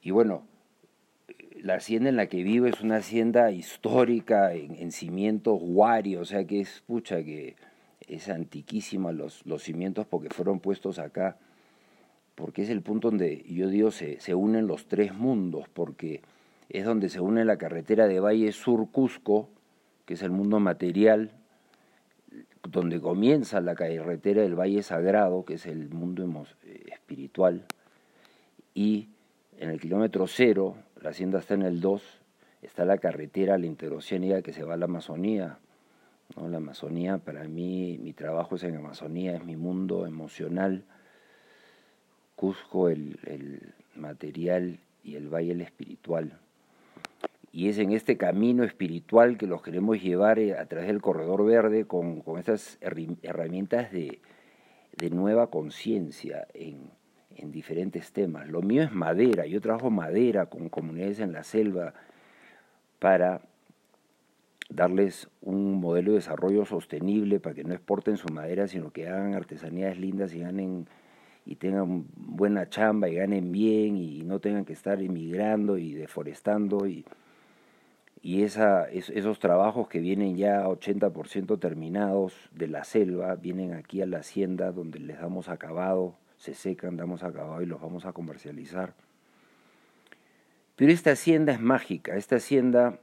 Y 0.02 0.10
bueno, 0.10 0.42
la 1.60 1.74
hacienda 1.74 2.08
en 2.08 2.16
la 2.16 2.26
que 2.26 2.42
vivo 2.42 2.66
es 2.66 2.80
una 2.80 2.96
hacienda 2.96 3.52
histórica 3.52 4.52
en, 4.52 4.90
cimientos 4.90 5.58
Wari, 5.62 6.16
o 6.16 6.24
sea 6.24 6.44
que 6.44 6.60
es, 6.60 6.82
pucha, 6.86 7.22
que 7.22 7.54
es 8.08 8.28
antiquísima 8.28 9.12
los, 9.12 9.46
los 9.46 9.62
cimientos 9.62 10.06
porque 10.06 10.28
fueron 10.28 10.58
puestos 10.58 10.98
acá, 10.98 11.36
porque 12.34 12.62
es 12.62 12.70
el 12.70 12.82
punto 12.82 13.10
donde 13.10 13.44
yo 13.48 13.68
digo 13.68 13.92
se, 13.92 14.20
se 14.20 14.34
unen 14.34 14.66
los 14.66 14.86
tres 14.86 15.14
mundos, 15.14 15.68
porque 15.72 16.20
es 16.68 16.84
donde 16.84 17.08
se 17.08 17.20
une 17.20 17.44
la 17.44 17.58
carretera 17.58 18.08
de 18.08 18.18
Valle 18.18 18.50
Sur 18.50 18.90
Cusco, 18.90 19.48
que 20.04 20.14
es 20.14 20.22
el 20.22 20.30
mundo 20.30 20.58
material, 20.58 21.30
donde 22.68 23.00
comienza 23.00 23.60
la 23.60 23.74
carretera 23.74 24.42
del 24.42 24.58
Valle 24.58 24.82
Sagrado, 24.82 25.44
que 25.44 25.54
es 25.54 25.66
el 25.66 25.90
mundo 25.90 26.24
eh, 26.64 26.84
espiritual, 26.92 27.64
y 28.74 29.08
en 29.62 29.70
el 29.70 29.80
kilómetro 29.80 30.26
cero, 30.26 30.76
la 31.00 31.10
hacienda 31.10 31.38
está 31.38 31.54
en 31.54 31.62
el 31.62 31.80
2, 31.80 32.02
está 32.62 32.84
la 32.84 32.98
carretera, 32.98 33.58
la 33.58 33.66
interoceánica 33.66 34.42
que 34.42 34.52
se 34.52 34.64
va 34.64 34.74
a 34.74 34.76
la 34.76 34.86
Amazonía. 34.86 35.58
¿no? 36.36 36.48
La 36.48 36.56
Amazonía, 36.56 37.18
para 37.18 37.44
mí, 37.44 37.98
mi 38.02 38.12
trabajo 38.12 38.56
es 38.56 38.64
en 38.64 38.76
Amazonía, 38.76 39.36
es 39.36 39.44
mi 39.44 39.56
mundo 39.56 40.06
emocional. 40.06 40.84
Cusco, 42.34 42.88
el, 42.88 43.18
el 43.24 43.72
material, 43.94 44.80
y 45.04 45.16
el 45.16 45.28
valle, 45.28 45.52
el 45.52 45.60
espiritual 45.60 46.38
y 47.52 47.68
es 47.68 47.78
en 47.78 47.92
este 47.92 48.16
camino 48.16 48.64
espiritual 48.64 49.36
que 49.36 49.46
los 49.46 49.62
queremos 49.62 50.02
llevar 50.02 50.38
eh, 50.38 50.56
a 50.56 50.64
través 50.64 50.88
del 50.88 51.02
corredor 51.02 51.44
verde 51.44 51.84
con, 51.84 52.22
con 52.22 52.38
estas 52.38 52.78
herramientas 52.80 53.92
de, 53.92 54.20
de 54.96 55.10
nueva 55.10 55.50
conciencia 55.50 56.46
en, 56.54 56.90
en, 57.36 57.52
diferentes 57.52 58.12
temas. 58.12 58.48
Lo 58.48 58.62
mío 58.62 58.82
es 58.82 58.92
madera, 58.92 59.46
yo 59.46 59.60
trabajo 59.60 59.90
madera 59.90 60.46
con 60.46 60.68
comunidades 60.68 61.20
en 61.20 61.32
la 61.32 61.44
selva 61.44 61.94
para 62.98 63.42
darles 64.68 65.28
un 65.42 65.80
modelo 65.80 66.12
de 66.12 66.18
desarrollo 66.18 66.64
sostenible 66.64 67.40
para 67.40 67.54
que 67.54 67.64
no 67.64 67.74
exporten 67.74 68.16
su 68.16 68.28
madera, 68.32 68.68
sino 68.68 68.90
que 68.90 69.08
hagan 69.08 69.34
artesanías 69.34 69.98
lindas 69.98 70.34
y 70.34 70.40
ganen 70.40 70.86
y 71.44 71.56
tengan 71.56 72.06
buena 72.16 72.68
chamba 72.68 73.08
y 73.08 73.16
ganen 73.16 73.50
bien 73.50 73.96
y 73.96 74.22
no 74.22 74.38
tengan 74.38 74.64
que 74.64 74.72
estar 74.72 75.02
emigrando 75.02 75.76
y 75.76 75.92
deforestando 75.92 76.86
y 76.86 77.04
y 78.22 78.44
esa, 78.44 78.88
esos 78.88 79.40
trabajos 79.40 79.88
que 79.88 79.98
vienen 79.98 80.36
ya 80.36 80.64
80% 80.68 81.58
terminados 81.58 82.32
de 82.52 82.68
la 82.68 82.84
selva, 82.84 83.34
vienen 83.34 83.72
aquí 83.72 84.00
a 84.00 84.06
la 84.06 84.18
hacienda 84.18 84.70
donde 84.70 85.00
les 85.00 85.20
damos 85.20 85.48
acabado, 85.48 86.14
se 86.42 86.54
secan, 86.54 86.96
damos 86.96 87.22
acabado 87.22 87.62
y 87.62 87.66
los 87.66 87.80
vamos 87.80 88.04
a 88.04 88.12
comercializar. 88.12 88.94
Pero 90.74 90.90
esta 90.90 91.12
hacienda 91.12 91.52
es 91.52 91.60
mágica, 91.60 92.16
esta 92.16 92.36
hacienda 92.36 92.98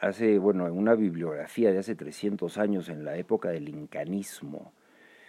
hace, 0.00 0.38
bueno, 0.38 0.66
en 0.66 0.72
una 0.72 0.94
bibliografía 0.94 1.72
de 1.72 1.78
hace 1.78 1.94
300 1.94 2.56
años, 2.56 2.88
en 2.88 3.04
la 3.04 3.16
época 3.16 3.50
del 3.50 3.68
incanismo, 3.68 4.72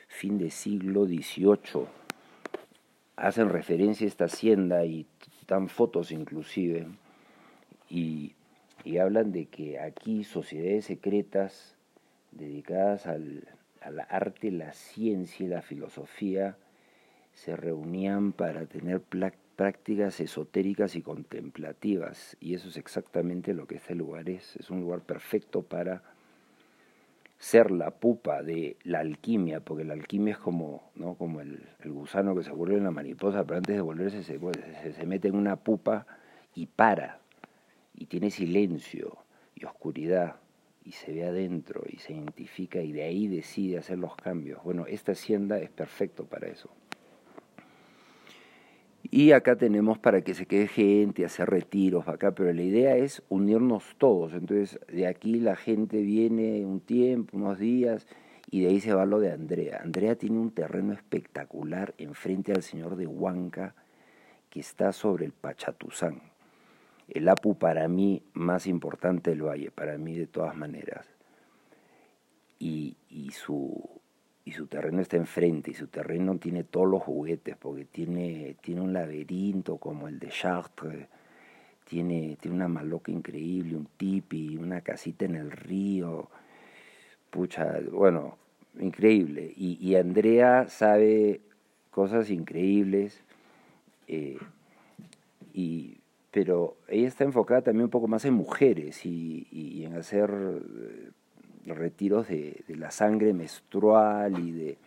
fin 0.08 0.38
de 0.38 0.50
siglo 0.50 1.06
XVIII, 1.06 1.88
hacen 3.18 3.50
referencia 3.50 4.06
a 4.06 4.08
esta 4.08 4.26
hacienda 4.26 4.86
y 4.86 5.06
dan 5.48 5.68
fotos 5.68 6.12
inclusive, 6.12 6.88
y 7.90 8.34
y 8.84 8.98
hablan 8.98 9.32
de 9.32 9.46
que 9.46 9.80
aquí 9.80 10.24
sociedades 10.24 10.86
secretas 10.86 11.76
dedicadas 12.32 13.08
al, 13.08 13.48
arte, 14.10 14.52
la 14.52 14.74
ciencia 14.74 15.46
y 15.46 15.50
la 15.50 15.62
filosofía 15.62 16.58
se 17.34 17.56
reunían 17.56 18.34
para 18.34 18.66
tener 18.66 19.02
prácticas 19.02 20.20
esotéricas 20.20 20.96
y 20.96 21.02
contemplativas. 21.02 22.38
Y 22.40 22.54
eso 22.56 22.70
es 22.70 22.78
exactamente 22.78 23.54
lo 23.54 23.68
que 23.68 23.76
este 23.76 23.96
lugar 23.96 24.30
es. 24.30 24.56
Es 24.58 24.70
un 24.70 24.82
lugar 24.82 25.02
perfecto 25.02 25.64
para 25.64 26.04
ser 27.38 27.72
la 27.72 27.90
pupa 27.92 28.44
de 28.44 28.78
la 28.84 29.00
alquimia, 29.00 29.62
porque 29.62 29.84
la 29.84 29.94
alquimia 29.94 30.34
es 30.34 30.38
como, 30.38 30.92
¿no? 30.96 31.16
como 31.16 31.42
el, 31.42 31.68
gusano 31.86 32.36
que 32.36 32.44
se 32.44 32.52
vuelve 32.52 32.78
en 32.78 32.84
la 32.84 32.92
mariposa, 32.92 33.44
pero 33.44 33.58
antes 33.58 33.76
de 33.76 33.82
volverse 33.82 34.22
se, 34.24 34.40
se 34.94 35.06
mete 35.08 35.28
en 35.28 35.36
una 35.36 35.56
pupa 35.56 36.06
y 36.54 36.68
para, 36.68 37.20
y 37.96 38.06
tiene 38.06 38.30
silencio 38.30 39.18
y 39.56 39.66
oscuridad 39.66 40.36
y 40.84 40.92
se 40.92 41.14
ve 41.14 41.26
adentro 41.26 41.84
y 41.88 41.98
se 41.98 42.14
identifica 42.14 42.82
y 42.82 42.92
de 42.92 43.04
ahí 43.04 43.28
decide 43.28 43.78
hacer 43.80 43.98
los 43.98 44.16
cambios. 44.16 44.64
Bueno, 44.64 44.86
esta 44.86 45.14
hacienda 45.14 45.60
es 45.60 45.70
perfecto 45.70 46.26
para 46.26 46.48
eso. 46.48 46.70
Y 49.14 49.34
acá 49.34 49.58
tenemos 49.58 50.00
para 50.00 50.22
que 50.22 50.34
se 50.34 50.46
quede 50.46 50.68
gente, 50.68 51.26
hacer 51.26 51.50
retiros 51.50 52.08
acá, 52.08 52.32
pero 52.32 52.54
la 52.54 52.62
idea 52.62 52.96
es 52.96 53.22
unirnos 53.28 53.84
todos. 53.98 54.34
Entonces, 54.34 54.80
de 54.88 55.06
aquí 55.06 55.42
la 55.42 55.58
gente 55.58 56.02
viene 56.02 56.66
un 56.66 56.80
tiempo, 56.80 57.36
unos 57.36 57.60
días, 57.60 58.08
y 58.50 58.62
de 58.62 58.70
ahí 58.70 58.80
se 58.80 58.94
va 58.94 59.06
lo 59.06 59.20
de 59.20 59.34
Andrea. 59.34 59.82
Andrea 59.84 60.16
tiene 60.16 60.40
un 60.40 60.52
terreno 60.52 60.94
espectacular 60.94 61.94
enfrente 61.98 62.54
al 62.54 62.64
señor 62.64 62.96
de 62.96 63.06
Huanca, 63.06 63.76
que 64.50 64.62
está 64.62 64.94
sobre 64.94 65.26
el 65.26 65.34
Pachatuzán. 65.34 66.22
el 67.10 67.28
APU 67.28 67.58
para 67.58 67.90
mí 67.90 68.24
más 68.32 68.66
importante 68.66 69.32
del 69.32 69.44
Valle, 69.46 69.72
para 69.72 69.98
mí 69.98 70.18
de 70.18 70.28
todas 70.28 70.56
maneras. 70.56 71.06
Y, 72.60 72.96
y, 73.10 73.32
su, 73.32 74.01
y 74.44 74.52
su 74.52 74.68
terreno 74.68 75.02
está 75.02 75.18
enfrente, 75.18 75.72
y 75.72 75.74
su 75.74 75.88
terreno 75.88 76.38
tiene 76.38 76.64
todos 76.64 76.88
los 76.88 77.02
juguetes, 77.04 77.56
porque 77.58 77.86
tiene, 77.86 78.56
tiene 78.62 78.82
un 78.82 78.94
laberinto 78.94 79.78
como 79.78 80.08
el 80.08 80.20
de 80.20 80.30
Chartres, 80.30 81.08
tiene, 81.86 82.38
tiene 82.40 82.56
una 82.56 82.68
maloca 82.68 83.12
increíble, 83.12 83.76
un 83.76 83.88
tipi, 83.98 84.58
una 84.58 84.82
casita 84.82 85.26
en 85.26 85.36
el 85.36 85.52
río, 85.52 86.30
pucha, 87.30 87.80
bueno, 87.92 88.38
increíble. 88.80 89.54
Y, 89.56 89.78
y 89.80 89.96
Andrea 89.96 90.68
sabe 90.70 91.42
cosas 91.92 92.30
increíbles, 92.30 93.22
eh, 94.08 94.38
y, 95.54 95.98
pero 96.32 96.78
ella 96.88 97.08
está 97.08 97.26
enfocada 97.26 97.62
también 97.62 97.86
un 97.86 97.90
poco 97.92 98.08
más 98.08 98.26
en 98.26 98.34
mujeres 98.34 99.06
y, 99.06 99.48
y 99.52 99.84
en 99.86 99.96
hacer 99.96 100.32
eh, 100.32 101.12
retiros 101.66 102.28
de, 102.28 102.64
de, 102.68 102.76
la 102.76 102.92
sangre 102.92 103.34
menstrual 103.34 104.40
y 104.40 104.52
de 104.52 104.78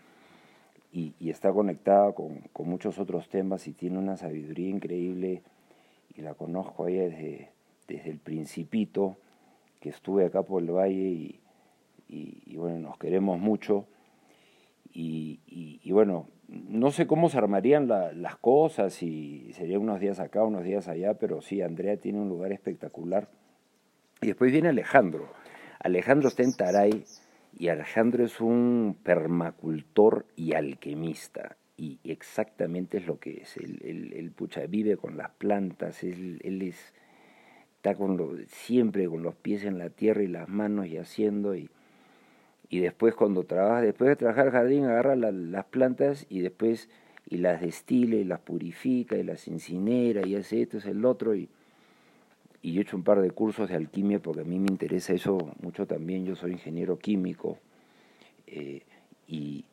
y, 0.95 1.31
está 1.31 1.52
conectada 1.52 2.12
con, 2.12 2.38
con, 2.52 2.69
muchos 2.69 2.99
otros 2.99 3.28
temas 3.28 3.66
y 3.66 3.73
tiene 3.73 3.99
una 3.99 4.16
sabiduría 4.16 4.69
increíble 4.69 5.43
y 6.14 6.23
la 6.23 6.35
conozco 6.35 6.87
ella 6.87 7.02
desde, 7.09 7.50
desde 7.88 8.11
el 8.11 8.19
principito 8.19 9.16
que 9.81 9.88
estuve 9.88 10.25
acá 10.25 10.43
por 10.43 10.62
el 10.62 10.71
valle 10.71 10.95
y, 10.95 11.40
y, 12.09 12.57
bueno, 12.57 12.78
nos 12.78 12.99
queremos 12.99 13.40
mucho 13.40 13.87
y, 14.93 15.81
bueno, 15.90 16.28
no 16.49 16.93
sé 16.93 17.09
cómo 17.09 17.28
se 17.28 17.38
armarían 17.38 17.88
la, 17.88 18.12
las 18.12 18.37
cosas 18.37 19.02
y 19.02 19.52
serían 19.54 19.81
unos 19.81 19.99
días 19.99 20.21
acá, 20.21 20.45
unos 20.45 20.62
días 20.62 20.87
allá, 20.87 21.14
pero 21.14 21.43
sí, 21.43 21.61
Andrea 21.61 21.97
tiene 21.97 22.21
un 22.21 22.28
lugar 22.28 22.52
espectacular. 22.52 23.28
Y 24.23 24.28
después 24.28 24.52
viene 24.52 24.69
Alejandro. 24.69 25.28
Alejandro 25.85 26.29
está 26.29 26.43
en 26.43 26.55
Taray 26.55 27.05
y 27.59 27.69
Alejandro 27.69 28.25
es 28.25 28.41
un 28.41 28.97
permacultor 29.03 30.25
y 30.35 30.55
alquimista. 30.55 31.59
Y 31.76 31.99
exactamente 32.05 32.97
es 32.97 33.07
lo 33.07 33.19
que 33.19 33.43
es. 33.43 33.59
Él, 33.59 34.33
pucha, 34.35 34.64
vive 34.67 34.97
con 34.97 35.19
las 35.19 35.31
plantas, 35.33 36.03
él, 36.03 36.41
él 36.43 36.62
es, 36.62 36.95
está 37.76 37.95
con 37.97 38.47
siempre 38.49 39.07
con 39.07 39.23
los 39.23 39.35
pies 39.35 39.64
en 39.64 39.76
la 39.79 39.91
tierra 39.91 40.23
y 40.23 40.29
las 40.29 40.49
manos 40.49 40.87
y 40.87 40.97
haciendo. 40.97 41.55
Y, 41.55 41.69
y 42.71 42.81
después 42.81 43.14
cuando 43.14 43.45
trabaja, 43.45 43.83
después 43.83 44.09
de 44.09 44.17
trabajar 44.17 44.47
el 44.47 44.53
jardín, 44.53 44.85
agarra 44.87 45.17
las 45.17 45.64
plantas 45.67 46.25
y 46.31 46.41
después 46.41 46.88
y 47.29 47.37
las 47.37 47.61
destila 47.61 48.17
y 48.17 48.25
las 48.25 48.41
purifica 48.41 49.17
y 49.17 49.23
las 49.23 49.49
incinera 49.49 50.26
y 50.26 50.35
hace 50.35 50.62
esto, 50.62 50.79
es 50.79 50.87
el 50.87 51.05
otro 51.05 51.35
y, 51.35 51.50
y 52.64 52.78
he 52.78 52.80
hecho 52.80 52.97
un 52.97 53.04
par 53.04 53.21
de 53.21 53.30
cursos 53.30 53.68
de 53.68 53.76
alquimia 53.76 54.21
porque 54.21 54.40
a 54.40 54.44
mí 54.44 54.59
me 54.59 54.68
interesa 54.68 55.12
eso 55.12 55.54
mucho 55.61 55.87
también, 55.87 56.25
yo 56.25 56.35
soy 56.35 56.52
ingeniero 56.52 56.99
químico 56.99 57.59
eh, 58.47 58.80
y, 59.28 59.66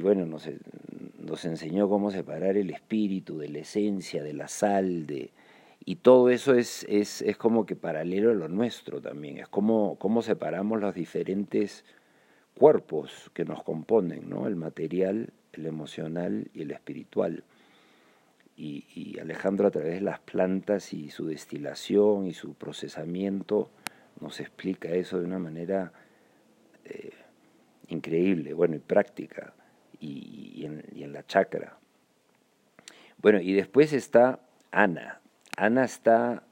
bueno, 0.00 0.24
nos, 0.24 1.44
enseñó 1.44 1.86
cómo 1.90 2.10
separar 2.10 2.56
el 2.56 2.70
espíritu 2.70 3.36
de 3.36 3.50
la 3.50 3.58
esencia, 3.58 4.22
de 4.22 4.32
la 4.32 4.48
sal, 4.48 5.06
de, 5.06 5.32
y 5.84 5.96
todo 5.96 6.30
eso 6.30 6.54
es, 6.54 6.86
es, 6.88 7.20
es 7.20 7.36
como 7.36 7.66
que 7.66 7.76
paralelo 7.76 8.30
a 8.30 8.34
lo 8.34 8.48
nuestro 8.48 9.02
también, 9.02 9.36
es 9.36 9.48
cómo 9.48 10.22
separamos 10.22 10.80
los 10.80 10.94
diferentes 10.94 11.84
cuerpos 12.56 13.30
que 13.34 13.44
nos 13.44 13.62
componen, 13.62 14.30
¿no? 14.30 14.46
el 14.46 14.56
material, 14.56 15.34
el 15.52 15.66
emocional 15.66 16.48
y 16.54 16.62
el 16.62 16.70
espiritual. 16.70 17.44
Y, 18.62 19.18
Alejandro 19.18 19.68
a 19.68 19.70
través 19.70 19.94
de 19.94 20.00
las 20.02 20.20
plantas 20.20 20.92
y 20.92 21.08
su 21.08 21.26
destilación 21.26 22.26
y 22.26 22.34
su 22.34 22.54
procesamiento 22.54 23.70
nos 24.20 24.38
explica 24.40 24.88
eso 24.90 25.18
de 25.18 25.24
una 25.24 25.38
manera 25.38 25.92
eh, 26.84 27.12
increíble, 27.88 28.52
bueno, 28.52 28.76
y 28.76 28.80
práctica, 28.80 29.54
y, 29.98 30.66
en, 30.66 31.12
la 31.12 31.26
chakra. 31.26 31.78
Bueno, 33.18 33.40
y 33.40 33.54
después 33.54 33.94
está 33.94 34.40
Ana, 34.70 35.20
Ana 35.56 35.84
está 35.84 36.42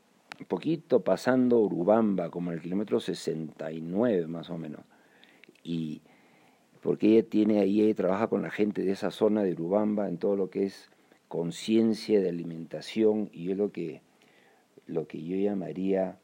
un 0.40 0.47
poquito 0.47 1.01
pasando 1.05 1.59
Urubamba, 1.61 2.31
como 2.31 2.51
en 2.51 2.57
el 2.57 2.62
kilómetro 2.62 3.01
69 3.01 4.27
más 4.27 4.49
o 4.49 4.57
menos. 4.57 4.81
Y 5.62 6.01
porque 6.81 7.18
ella 7.18 7.29
tiene 7.29 7.61
ahí, 7.61 7.83
ella 7.83 7.94
trabaja 7.94 8.29
con 8.29 8.42
la 8.42 8.51
gente 8.51 8.83
de 8.83 8.92
esa 8.92 9.11
zona 9.11 9.42
de 9.42 9.53
Urubamba 9.53 10.09
en 10.09 10.16
todo 10.16 10.37
lo 10.37 10.49
que 10.49 10.64
es 10.64 10.90
conciencia 11.29 12.21
de 12.21 12.29
alimentación 12.29 13.31
y 13.33 13.51
es 13.53 13.57
lo 13.57 13.71
que, 13.71 14.01
lo 14.87 15.07
que 15.07 15.23
yo 15.23 15.37
llamaría 15.37 16.19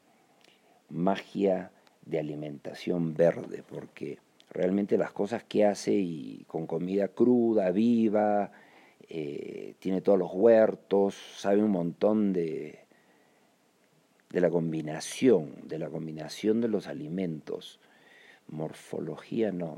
magia 0.89 1.71
de 2.05 2.19
alimentación 2.19 3.13
verde, 3.13 3.63
porque 3.67 4.19
realmente 4.49 4.97
las 4.97 5.11
cosas 5.11 5.43
que 5.43 5.65
hace 5.65 5.93
y 5.93 6.45
con 6.47 6.67
comida 6.67 7.07
cruda, 7.07 7.71
viva, 7.71 8.51
eh, 9.09 9.75
tiene 9.79 10.01
todos 10.01 10.17
los 10.17 10.31
huertos, 10.33 11.15
sabe 11.37 11.63
un 11.63 11.71
montón 11.71 12.33
de, 12.33 12.79
de 14.29 14.41
la 14.41 14.49
combinación, 14.49 15.67
de 15.67 15.79
la 15.79 15.89
combinación 15.89 16.61
de 16.61 16.67
los 16.67 16.87
alimentos. 16.87 17.79
Morfología, 18.47 19.51
no, 19.51 19.77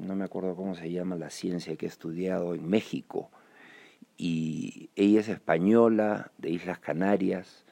no 0.00 0.14
me 0.14 0.24
acuerdo 0.24 0.56
cómo 0.56 0.74
se 0.74 0.90
llama 0.90 1.16
la 1.16 1.30
ciencia 1.30 1.76
que 1.76 1.86
he 1.86 1.88
estudiado 1.88 2.54
en 2.54 2.66
México. 2.66 3.30
Y 4.18 4.90
ella 4.96 5.20
es 5.20 5.28
española, 5.28 6.30
de 6.38 6.50
Islas 6.50 6.78
Canarias, 6.78 7.64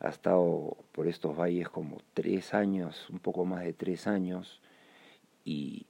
ha 0.00 0.08
estado 0.08 0.78
por 0.92 1.06
estos 1.06 1.36
valles 1.36 1.68
como 1.68 1.98
tres 2.14 2.54
años, 2.54 3.08
un 3.10 3.18
poco 3.18 3.44
más 3.44 3.62
de 3.62 3.74
tres 3.74 4.06
años, 4.06 4.60
y, 5.44 5.86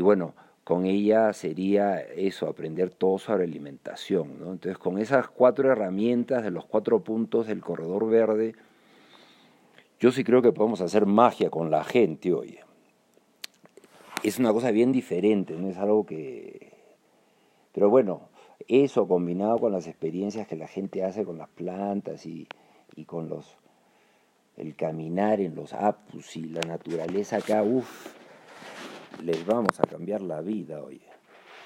bueno, 0.00 0.34
con 0.64 0.84
ella 0.84 1.32
sería 1.32 2.00
eso, 2.00 2.48
aprender 2.48 2.90
todo 2.90 3.18
sobre 3.18 3.44
alimentación. 3.44 4.40
¿no? 4.40 4.52
Entonces, 4.52 4.78
con 4.78 4.98
esas 4.98 5.28
cuatro 5.28 5.70
herramientas 5.70 6.42
de 6.42 6.50
los 6.50 6.66
cuatro 6.66 7.04
puntos 7.04 7.46
del 7.46 7.60
corredor 7.60 8.08
verde, 8.08 8.54
yo 10.00 10.10
sí 10.10 10.24
creo 10.24 10.42
que 10.42 10.52
podemos 10.52 10.80
hacer 10.80 11.06
magia 11.06 11.50
con 11.50 11.70
la 11.70 11.84
gente, 11.84 12.32
oye. 12.32 12.60
Es 14.22 14.38
una 14.38 14.52
cosa 14.52 14.70
bien 14.70 14.92
diferente, 14.92 15.54
no 15.54 15.68
es 15.68 15.76
algo 15.76 16.04
que... 16.04 16.72
Pero 17.72 17.90
bueno, 17.90 18.28
eso 18.68 19.06
combinado 19.06 19.58
con 19.58 19.72
las 19.72 19.86
experiencias 19.86 20.46
que 20.46 20.56
la 20.56 20.66
gente 20.66 21.04
hace 21.04 21.24
con 21.24 21.38
las 21.38 21.48
plantas 21.48 22.26
y, 22.26 22.48
y 22.94 23.04
con 23.04 23.28
los 23.28 23.58
el 24.56 24.74
caminar 24.74 25.40
en 25.40 25.54
los 25.54 25.74
apus 25.74 26.36
y 26.36 26.48
la 26.48 26.62
naturaleza 26.62 27.36
acá, 27.36 27.62
uff, 27.62 28.14
les 29.22 29.44
vamos 29.46 29.78
a 29.80 29.84
cambiar 29.84 30.22
la 30.22 30.40
vida, 30.40 30.82
oye. 30.82 31.02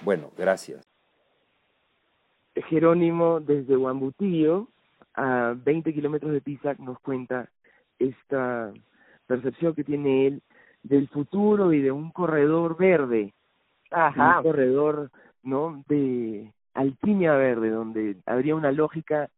Bueno, 0.03 0.31
gracias. 0.37 0.83
Jerónimo 2.69 3.41
desde 3.41 3.77
Huambutío, 3.77 4.69
a 5.15 5.55
20 5.57 5.95
kilómetros 5.95 6.33
de 6.33 6.41
Pisac, 6.41 6.79
nos 6.79 6.99
cuenta 7.01 7.49
esta 7.99 8.73
percepción 9.27 9.75
que 9.75 9.85
tiene 9.85 10.27
él 10.27 10.43
del 10.83 11.09
futuro 11.09 11.73
y 11.73 11.81
de 11.81 11.93
un 11.93 12.11
corredor 12.11 12.77
verde, 12.77 13.33
Ajá. 13.91 14.39
un 14.39 14.43
corredor 14.43 15.11
no 15.43 15.85
de 15.87 16.53
alquimia 16.75 17.35
verde, 17.35 17.71
donde 17.71 18.17
habría 18.27 18.55
una 18.55 18.73
lógica 18.73 19.29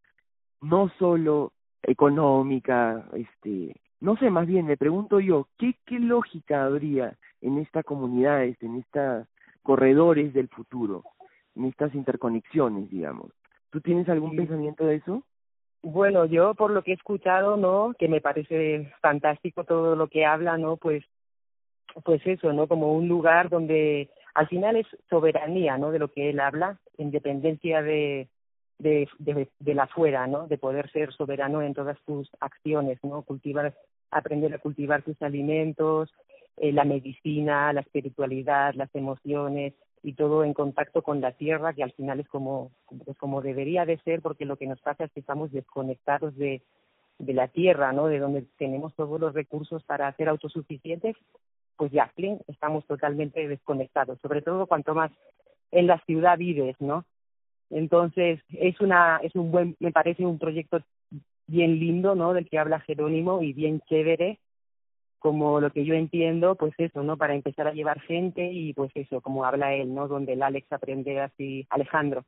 no 0.60 0.90
solo 0.98 1.52
económica, 1.82 3.04
este, 3.14 3.74
no 4.00 4.16
sé, 4.16 4.30
más 4.30 4.46
bien 4.46 4.66
me 4.66 4.76
pregunto 4.76 5.20
yo, 5.20 5.48
¿qué, 5.58 5.74
qué 5.86 5.98
lógica 5.98 6.64
habría 6.64 7.16
en 7.40 7.58
estas 7.58 7.84
comunidades, 7.84 8.56
en 8.62 8.76
estos 8.76 9.26
corredores 9.62 10.32
del 10.32 10.48
futuro, 10.48 11.04
en 11.56 11.66
estas 11.66 11.94
interconexiones, 11.94 12.90
digamos? 12.90 13.30
¿Tú 13.70 13.80
tienes 13.80 14.08
algún 14.08 14.32
sí. 14.32 14.36
pensamiento 14.38 14.84
de 14.84 14.96
eso? 14.96 15.22
Bueno, 15.82 16.26
yo 16.26 16.54
por 16.54 16.70
lo 16.70 16.82
que 16.82 16.92
he 16.92 16.94
escuchado, 16.94 17.56
¿no? 17.56 17.94
Que 17.98 18.06
me 18.06 18.20
parece 18.20 18.92
fantástico 19.00 19.64
todo 19.64 19.96
lo 19.96 20.06
que 20.08 20.24
habla, 20.24 20.56
¿no? 20.58 20.76
Pues, 20.76 21.04
pues 22.04 22.20
eso, 22.24 22.52
¿no? 22.52 22.68
Como 22.68 22.94
un 22.94 23.08
lugar 23.08 23.48
donde 23.48 24.10
al 24.34 24.46
final 24.48 24.76
es 24.76 24.86
soberanía, 25.10 25.78
¿no? 25.78 25.90
De 25.90 25.98
lo 25.98 26.08
que 26.08 26.30
él 26.30 26.40
habla, 26.40 26.78
independencia 26.98 27.82
de, 27.82 28.28
de, 28.78 29.08
de, 29.18 29.74
la 29.74 29.86
fuera, 29.86 30.26
¿no? 30.26 30.46
De 30.48 30.58
poder 30.58 30.90
ser 30.90 31.12
soberano 31.12 31.62
en 31.62 31.74
todas 31.74 31.98
tus 32.04 32.30
acciones, 32.40 32.98
¿no? 33.02 33.22
Cultivar, 33.22 33.74
aprender 34.10 34.54
a 34.54 34.58
cultivar 34.58 35.02
tus 35.02 35.20
alimentos, 35.22 36.12
eh, 36.56 36.72
la 36.72 36.84
medicina, 36.84 37.72
la 37.72 37.80
espiritualidad, 37.80 38.74
las 38.74 38.94
emociones, 38.94 39.74
y 40.02 40.14
todo 40.14 40.44
en 40.44 40.52
contacto 40.52 41.02
con 41.02 41.20
la 41.20 41.32
tierra, 41.32 41.74
que 41.74 41.84
al 41.84 41.92
final 41.92 42.18
es 42.20 42.28
como, 42.28 42.72
pues 43.04 43.16
como 43.16 43.40
debería 43.40 43.86
de 43.86 43.98
ser, 43.98 44.20
porque 44.20 44.44
lo 44.44 44.56
que 44.56 44.66
nos 44.66 44.80
pasa 44.80 45.04
es 45.04 45.12
que 45.12 45.20
estamos 45.20 45.52
desconectados 45.52 46.36
de, 46.36 46.62
de 47.18 47.34
la 47.34 47.48
tierra, 47.48 47.92
¿no? 47.92 48.08
De 48.08 48.18
donde 48.18 48.44
tenemos 48.58 48.94
todos 48.94 49.20
los 49.20 49.32
recursos 49.32 49.84
para 49.84 50.12
ser 50.16 50.28
autosuficientes, 50.28 51.16
pues 51.76 51.92
ya, 51.92 52.12
estamos 52.48 52.84
totalmente 52.86 53.46
desconectados, 53.46 54.18
sobre 54.20 54.42
todo 54.42 54.66
cuanto 54.66 54.94
más 54.94 55.10
en 55.72 55.86
la 55.86 55.98
ciudad 56.06 56.38
vives, 56.38 56.76
¿no? 56.80 57.04
Entonces, 57.70 58.40
es 58.50 58.80
una, 58.80 59.18
es 59.22 59.34
un 59.34 59.50
buen, 59.50 59.76
me 59.80 59.92
parece 59.92 60.24
un 60.24 60.38
proyecto 60.38 60.80
bien 61.46 61.78
lindo, 61.80 62.14
¿no? 62.14 62.34
Del 62.34 62.48
que 62.48 62.58
habla 62.58 62.80
Jerónimo 62.80 63.42
y 63.42 63.52
bien 63.52 63.80
chévere, 63.88 64.38
como 65.18 65.60
lo 65.60 65.70
que 65.70 65.84
yo 65.84 65.94
entiendo, 65.94 66.54
pues 66.56 66.74
eso, 66.78 67.02
¿no? 67.02 67.16
Para 67.16 67.34
empezar 67.34 67.66
a 67.66 67.72
llevar 67.72 68.00
gente 68.00 68.44
y 68.52 68.74
pues 68.74 68.90
eso, 68.94 69.20
como 69.20 69.44
habla 69.44 69.74
él, 69.74 69.94
¿no? 69.94 70.08
Donde 70.08 70.34
el 70.34 70.42
Alex 70.42 70.70
aprende 70.72 71.20
así, 71.20 71.66
Alejandro, 71.70 72.24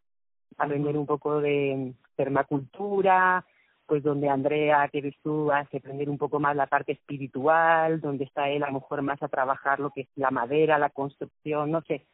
aprender 0.57 0.97
un 0.97 1.07
poco 1.07 1.41
de 1.41 1.93
permacultura, 2.17 3.45
pues 3.87 4.03
donde 4.03 4.29
Andrea, 4.29 4.89
que 4.89 4.99
eres 4.99 5.15
tú, 5.23 5.53
hace 5.53 5.79
aprender 5.79 6.09
un 6.09 6.19
poco 6.19 6.41
más 6.41 6.57
la 6.57 6.67
parte 6.67 6.93
espiritual, 6.93 8.01
donde 8.01 8.25
está 8.25 8.49
él 8.49 8.63
a 8.63 8.69
lo 8.69 8.75
mejor 8.75 9.03
más 9.03 9.23
a 9.23 9.29
trabajar 9.29 9.81
lo 9.81 9.91
que 9.91 10.03
es 10.03 10.09
la 10.17 10.31
madera, 10.31 10.79
la 10.79 10.91
construcción, 10.91 11.71
no 11.71 11.83
sé. 11.83 12.07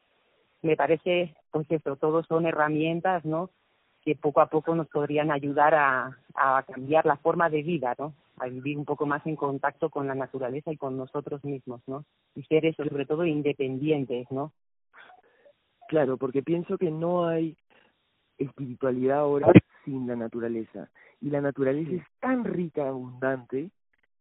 Me 0.62 0.77
parece, 0.77 1.35
pues 1.51 1.66
eso, 1.70 1.96
todos 1.96 2.27
son 2.27 2.46
herramientas, 2.46 3.25
¿no? 3.25 3.51
Que 4.03 4.14
poco 4.14 4.40
a 4.40 4.46
poco 4.46 4.75
nos 4.75 4.88
podrían 4.88 5.31
ayudar 5.31 5.75
a, 5.75 6.18
a 6.35 6.62
cambiar 6.62 7.07
la 7.07 7.16
forma 7.16 7.51
de 7.51 7.62
vida, 7.62 7.94
¿no? 7.99 8.14
A 8.38 8.46
vivir 8.46 8.79
un 8.79 8.85
poco 8.85 9.07
más 9.07 9.27
en 9.27 9.37
contacto 9.37 9.90
con 9.90 10.07
la 10.07 10.14
naturaleza 10.14 10.73
y 10.73 10.77
con 10.77 10.96
nosotros 10.96 11.44
mismos, 11.44 11.83
¿no? 11.87 12.05
Y 12.35 12.42
ser 12.44 12.66
eso, 12.66 12.85
sobre 12.85 13.07
todo 13.07 13.25
independientes, 13.25 14.31
¿no? 14.31 14.53
Claro, 15.88 16.16
porque 16.16 16.42
pienso 16.42 16.79
que 16.79 16.90
no 16.90 17.27
hay 17.27 17.57
espiritualidad 18.38 19.18
ahora 19.18 19.53
sin 19.85 20.07
la 20.07 20.16
naturaleza. 20.16 20.88
Y 21.20 21.31
la 21.31 21.40
naturaleza 21.40 21.90
es 21.92 22.05
tan 22.20 22.44
rica, 22.44 22.88
abundante, 22.88 23.70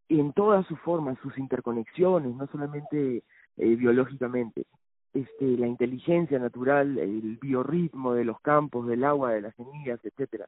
en 0.10 0.34
todas 0.34 0.66
sus 0.66 0.80
formas, 0.80 1.18
sus 1.22 1.38
interconexiones, 1.38 2.36
no 2.36 2.48
solamente 2.48 3.24
eh, 3.58 3.76
biológicamente. 3.76 4.66
Este, 5.14 5.58
la 5.58 5.68
inteligencia 5.68 6.38
natural, 6.38 6.98
el 7.00 7.38
biorritmo 7.42 8.14
de 8.14 8.26
los 8.26 8.40
campos, 8.42 8.88
del 8.88 9.04
agua, 9.04 9.32
de 9.32 9.42
las 9.42 9.56
semillas, 9.56 10.00
etcétera, 10.04 10.48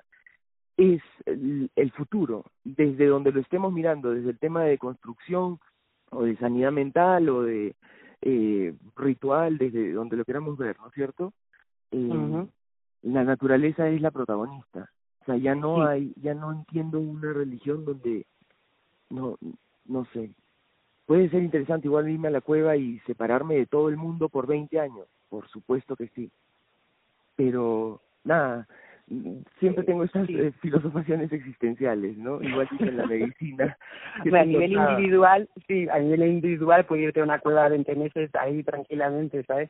es 0.77 1.01
el, 1.25 1.69
el 1.75 1.91
futuro. 1.91 2.45
Desde 2.63 3.07
donde 3.07 3.31
lo 3.31 3.39
estemos 3.39 3.73
mirando, 3.73 4.11
desde 4.11 4.29
el 4.29 4.39
tema 4.39 4.63
de 4.63 4.77
construcción 4.77 5.59
o 6.11 6.23
de 6.23 6.37
sanidad 6.37 6.71
mental 6.71 7.29
o 7.29 7.43
de 7.43 7.75
eh, 8.21 8.75
ritual, 8.95 9.57
desde 9.57 9.93
donde 9.93 10.17
lo 10.17 10.25
queramos 10.25 10.57
ver, 10.57 10.77
¿no 10.79 10.87
es 10.87 10.93
cierto? 10.93 11.33
Eh, 11.91 12.47
La 13.01 13.23
naturaleza 13.23 13.89
es 13.89 13.99
la 13.99 14.11
protagonista. 14.11 14.91
O 15.21 15.25
sea, 15.25 15.37
ya 15.37 15.55
no 15.55 15.85
hay, 15.85 16.13
ya 16.17 16.33
no 16.33 16.51
entiendo 16.51 16.99
una 16.99 17.33
religión 17.33 17.83
donde, 17.85 18.25
no, 19.09 19.37
no 19.85 20.05
sé. 20.13 20.31
Puede 21.11 21.27
ser 21.27 21.43
interesante 21.43 21.87
igual 21.87 22.07
irme 22.07 22.29
a 22.29 22.31
la 22.31 22.39
cueva 22.39 22.77
y 22.77 22.97
separarme 22.99 23.55
de 23.55 23.65
todo 23.65 23.89
el 23.89 23.97
mundo 23.97 24.29
por 24.29 24.47
20 24.47 24.79
años, 24.79 25.07
por 25.27 25.45
supuesto 25.49 25.97
que 25.97 26.07
sí. 26.15 26.31
Pero, 27.35 27.99
nada, 28.23 28.65
siempre 29.59 29.83
tengo 29.83 30.05
estas 30.05 30.29
eh, 30.29 30.53
filosofaciones 30.61 31.29
existenciales, 31.33 32.17
¿no? 32.17 32.41
Igual 32.41 32.69
que 32.69 32.85
en 32.85 32.95
la 32.95 33.07
medicina. 33.07 33.77
a 34.39 34.45
nivel 34.45 34.71
individual, 34.71 35.49
sí, 35.67 35.85
a 35.89 35.99
nivel 35.99 36.31
individual 36.31 36.85
puede 36.85 37.01
irte 37.01 37.19
a 37.19 37.25
una 37.25 37.39
cueva 37.39 37.65
de 37.65 37.71
20 37.71 37.95
meses 37.97 38.33
ahí 38.35 38.63
tranquilamente, 38.63 39.43
¿sabes? 39.43 39.69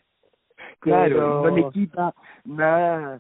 Claro, 0.80 1.41
no 1.41 1.56
le 1.56 1.71
quita 1.71 2.13
nada 2.45 3.19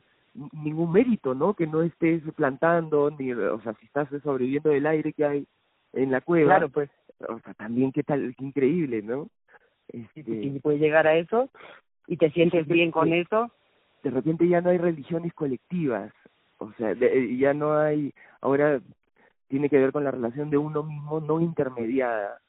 ningún 0.53 0.91
mérito, 0.91 1.33
¿no? 1.33 1.55
Que 1.55 1.65
no 1.65 1.81
estés 1.81 2.21
plantando, 2.35 3.09
ni, 3.09 3.33
o 3.33 3.59
sea, 3.61 3.73
si 3.79 3.87
estás 3.87 4.09
sobreviviendo 4.21 4.69
del 4.69 4.85
aire 4.85 5.11
que 5.11 5.25
hay 5.25 5.47
en 5.93 6.11
la 6.11 6.21
cueva. 6.21 6.55
Claro, 6.55 6.69
pues. 6.69 6.89
O 7.29 7.39
sea, 7.39 7.53
también 7.53 7.91
qué 7.91 8.03
tal, 8.03 8.33
qué 8.37 8.45
increíble, 8.45 9.01
¿no? 9.01 9.29
Este... 9.87 10.23
Si 10.23 10.59
puedes 10.59 10.81
llegar 10.81 11.05
a 11.05 11.15
eso 11.15 11.49
y 12.07 12.17
te 12.17 12.31
sientes 12.31 12.67
bien 12.67 12.91
con 12.91 13.13
eso. 13.13 13.51
De 14.03 14.09
repente 14.09 14.47
ya 14.47 14.61
no 14.61 14.71
hay 14.71 14.79
religiones 14.79 15.31
colectivas, 15.35 16.11
o 16.57 16.71
sea, 16.73 16.95
de, 16.95 17.37
ya 17.37 17.53
no 17.53 17.77
hay, 17.77 18.11
ahora 18.41 18.81
tiene 19.47 19.69
que 19.69 19.77
ver 19.77 19.91
con 19.91 20.03
la 20.03 20.09
relación 20.09 20.49
de 20.49 20.57
uno 20.57 20.81
mismo 20.81 21.19
no 21.19 21.39
intermediada 21.39 22.39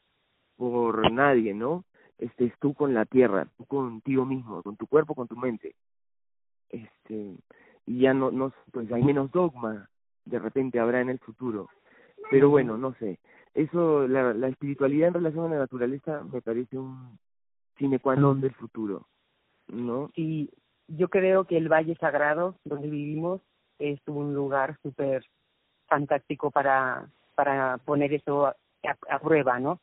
por 0.57 1.13
nadie, 1.13 1.53
¿no? 1.53 1.85
Este, 2.19 2.47
es 2.47 2.55
tú 2.59 2.73
con 2.73 2.95
la 2.95 3.05
tierra, 3.05 3.49
tú 3.59 3.67
contigo 3.67 4.25
mismo, 4.25 4.63
con 4.63 4.77
tu 4.77 4.87
cuerpo, 4.87 5.15
con 5.15 5.29
tu 5.29 5.37
mente. 5.37 5.75
Este, 6.71 7.35
y 7.85 8.01
ya 8.01 8.15
no, 8.15 8.31
no 8.31 8.51
pues 8.73 8.91
hay 8.91 9.03
menos 9.03 9.31
dogma 9.31 9.91
de 10.25 10.39
repente 10.39 10.79
habrá 10.79 11.01
en 11.01 11.11
el 11.11 11.19
futuro 11.19 11.69
pero 12.33 12.51
bueno 12.51 12.77
no 12.79 12.95
sé. 12.95 13.19
Eso 13.55 14.09
la, 14.09 14.33
la 14.33 14.49
espiritualidad 14.49 15.09
en 15.09 15.15
relación 15.15 15.47
a 15.47 15.55
la 15.55 15.61
naturaleza 15.61 16.25
me 16.25 16.41
parece 16.41 16.79
un 16.79 17.19
sine 17.77 17.99
qua 17.99 18.17
non 18.17 18.41
del 18.41 18.55
futuro 18.55 19.07
no 19.69 20.11
y 20.17 20.51
yo 20.89 21.09
creo 21.09 21.45
que 21.45 21.57
el 21.57 21.69
valle 21.69 21.95
sagrado 21.97 22.57
donde 22.65 22.89
vivimos 22.89 23.41
es 23.79 24.01
un 24.07 24.35
lugar 24.35 24.77
súper 24.83 25.25
fantástico 25.87 26.51
para 26.51 27.09
para 27.35 27.79
poner 27.79 28.13
eso 28.13 28.47
a, 28.47 28.57
a 29.09 29.19
prueba 29.21 29.61
no 29.61 29.81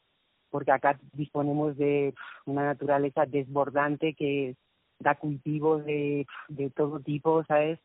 porque 0.49 0.71
acá 0.71 0.99
disponemos 1.13 1.77
de 1.77 2.13
una 2.45 2.65
naturaleza 2.65 3.25
desbordante 3.25 4.13
que 4.13 4.55
da 4.99 5.15
cultivos 5.15 5.85
de, 5.85 6.27
de 6.49 6.69
todo 6.71 6.99
tipo, 6.99 7.43
¿sabes? 7.45 7.79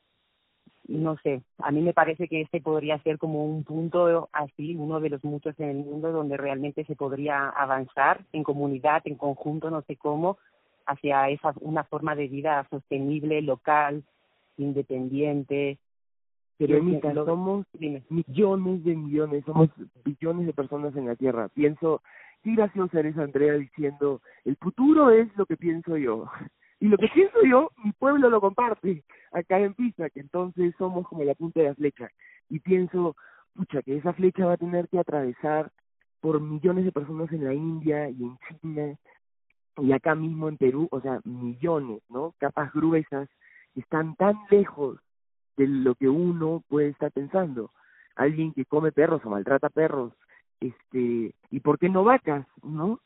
No 0.86 1.16
sé, 1.22 1.42
a 1.58 1.70
mí 1.70 1.80
me 1.80 1.94
parece 1.94 2.28
que 2.28 2.42
este 2.42 2.60
podría 2.60 2.98
ser 3.02 3.18
como 3.18 3.44
un 3.44 3.64
punto 3.64 4.28
así, 4.32 4.76
uno 4.76 5.00
de 5.00 5.10
los 5.10 5.24
muchos 5.24 5.58
en 5.58 5.70
el 5.70 5.76
mundo 5.78 6.12
donde 6.12 6.36
realmente 6.36 6.84
se 6.84 6.94
podría 6.94 7.48
avanzar 7.48 8.24
en 8.32 8.42
comunidad, 8.42 9.02
en 9.06 9.16
conjunto, 9.16 9.70
no 9.70 9.82
sé 9.82 9.96
cómo, 9.96 10.36
hacia 10.86 11.30
esa 11.30 11.54
una 11.60 11.84
forma 11.84 12.14
de 12.14 12.28
vida 12.28 12.66
sostenible, 12.70 13.40
local, 13.40 14.04
independiente. 14.58 15.78
Pero 16.58 16.78
somos 17.24 17.66
millones 18.08 18.84
de 18.84 18.94
millones, 18.94 19.44
somos 19.44 19.70
billones 20.04 20.46
de 20.46 20.52
personas 20.52 20.94
en 20.96 21.06
la 21.06 21.16
Tierra. 21.16 21.48
Pienso, 21.48 22.02
qué 22.42 22.54
gracioso 22.54 22.98
eres 22.98 23.16
Andrea 23.18 23.54
diciendo, 23.54 24.20
el 24.44 24.56
futuro 24.56 25.10
es 25.10 25.34
lo 25.36 25.46
que 25.46 25.56
pienso 25.56 25.96
yo. 25.96 26.30
Y 26.84 26.88
lo 26.88 26.98
que 26.98 27.08
pienso 27.08 27.42
yo, 27.48 27.70
mi 27.82 27.92
pueblo 27.92 28.28
lo 28.28 28.42
comparte 28.42 29.04
acá 29.32 29.58
en 29.58 29.72
Pisa, 29.72 30.10
que 30.10 30.20
entonces 30.20 30.74
somos 30.76 31.08
como 31.08 31.24
la 31.24 31.34
punta 31.34 31.60
de 31.60 31.68
la 31.68 31.74
flecha. 31.74 32.10
Y 32.50 32.60
pienso, 32.60 33.16
pucha, 33.54 33.80
que 33.80 33.96
esa 33.96 34.12
flecha 34.12 34.44
va 34.44 34.52
a 34.52 34.58
tener 34.58 34.86
que 34.90 34.98
atravesar 34.98 35.72
por 36.20 36.42
millones 36.42 36.84
de 36.84 36.92
personas 36.92 37.32
en 37.32 37.42
la 37.42 37.54
India 37.54 38.10
y 38.10 38.24
en 38.24 38.38
China 38.60 38.98
y 39.78 39.92
acá 39.92 40.14
mismo 40.14 40.46
en 40.50 40.58
Perú, 40.58 40.86
o 40.90 41.00
sea, 41.00 41.22
millones, 41.24 42.02
¿no? 42.10 42.34
Capas 42.36 42.70
gruesas 42.74 43.30
que 43.72 43.80
están 43.80 44.14
tan 44.16 44.36
lejos 44.50 44.98
de 45.56 45.66
lo 45.66 45.94
que 45.94 46.10
uno 46.10 46.62
puede 46.68 46.88
estar 46.88 47.10
pensando. 47.12 47.70
Alguien 48.14 48.52
que 48.52 48.66
come 48.66 48.92
perros 48.92 49.22
o 49.24 49.30
maltrata 49.30 49.70
perros, 49.70 50.12
este, 50.60 51.34
y 51.50 51.60
por 51.60 51.78
qué 51.78 51.88
no 51.88 52.04
vacas, 52.04 52.46
¿no? 52.62 53.00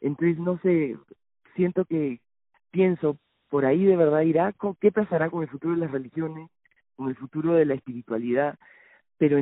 Entonces, 0.00 0.38
no 0.38 0.60
sé, 0.62 0.96
siento 1.56 1.84
que, 1.86 2.20
pienso, 2.76 3.16
por 3.48 3.64
ahí 3.64 3.84
de 3.84 3.96
verdad 3.96 4.20
irá, 4.20 4.54
¿qué 4.80 4.92
pasará 4.92 5.30
con 5.30 5.42
el 5.42 5.48
futuro 5.48 5.72
de 5.74 5.80
las 5.80 5.90
religiones, 5.90 6.50
con 6.94 7.08
el 7.08 7.16
futuro 7.16 7.54
de 7.54 7.64
la 7.64 7.72
espiritualidad? 7.72 8.58
Pero 9.16 9.38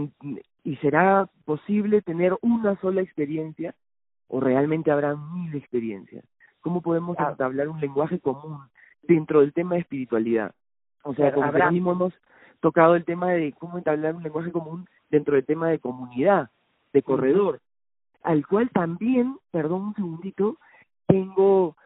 ¿Y 0.62 0.76
será 0.76 1.28
posible 1.44 2.00
tener 2.00 2.38
una 2.40 2.80
sola 2.80 3.02
experiencia 3.02 3.74
o 4.28 4.40
realmente 4.40 4.92
habrá 4.92 5.16
mil 5.16 5.52
experiencias? 5.56 6.24
¿Cómo 6.60 6.80
podemos 6.80 7.18
hablar 7.18 7.68
un 7.68 7.80
lenguaje 7.80 8.20
común 8.20 8.60
dentro 9.02 9.40
del 9.40 9.52
tema 9.52 9.74
de 9.74 9.80
espiritualidad? 9.80 10.54
O 11.02 11.12
sea, 11.14 11.34
como 11.34 11.46
habrá... 11.46 11.72
mismo 11.72 11.90
hemos 11.90 12.14
tocado 12.60 12.94
el 12.94 13.04
tema 13.04 13.32
de 13.32 13.52
cómo 13.58 13.78
entablar 13.78 14.14
un 14.14 14.22
lenguaje 14.22 14.52
común 14.52 14.86
dentro 15.10 15.34
del 15.34 15.44
tema 15.44 15.68
de 15.68 15.80
comunidad, 15.80 16.50
de 16.92 17.02
corredor, 17.02 17.60
al 18.22 18.46
cual 18.46 18.70
también, 18.70 19.36
perdón 19.50 19.88
un 19.88 19.94
segundito, 19.96 20.56
tengo 21.08 21.76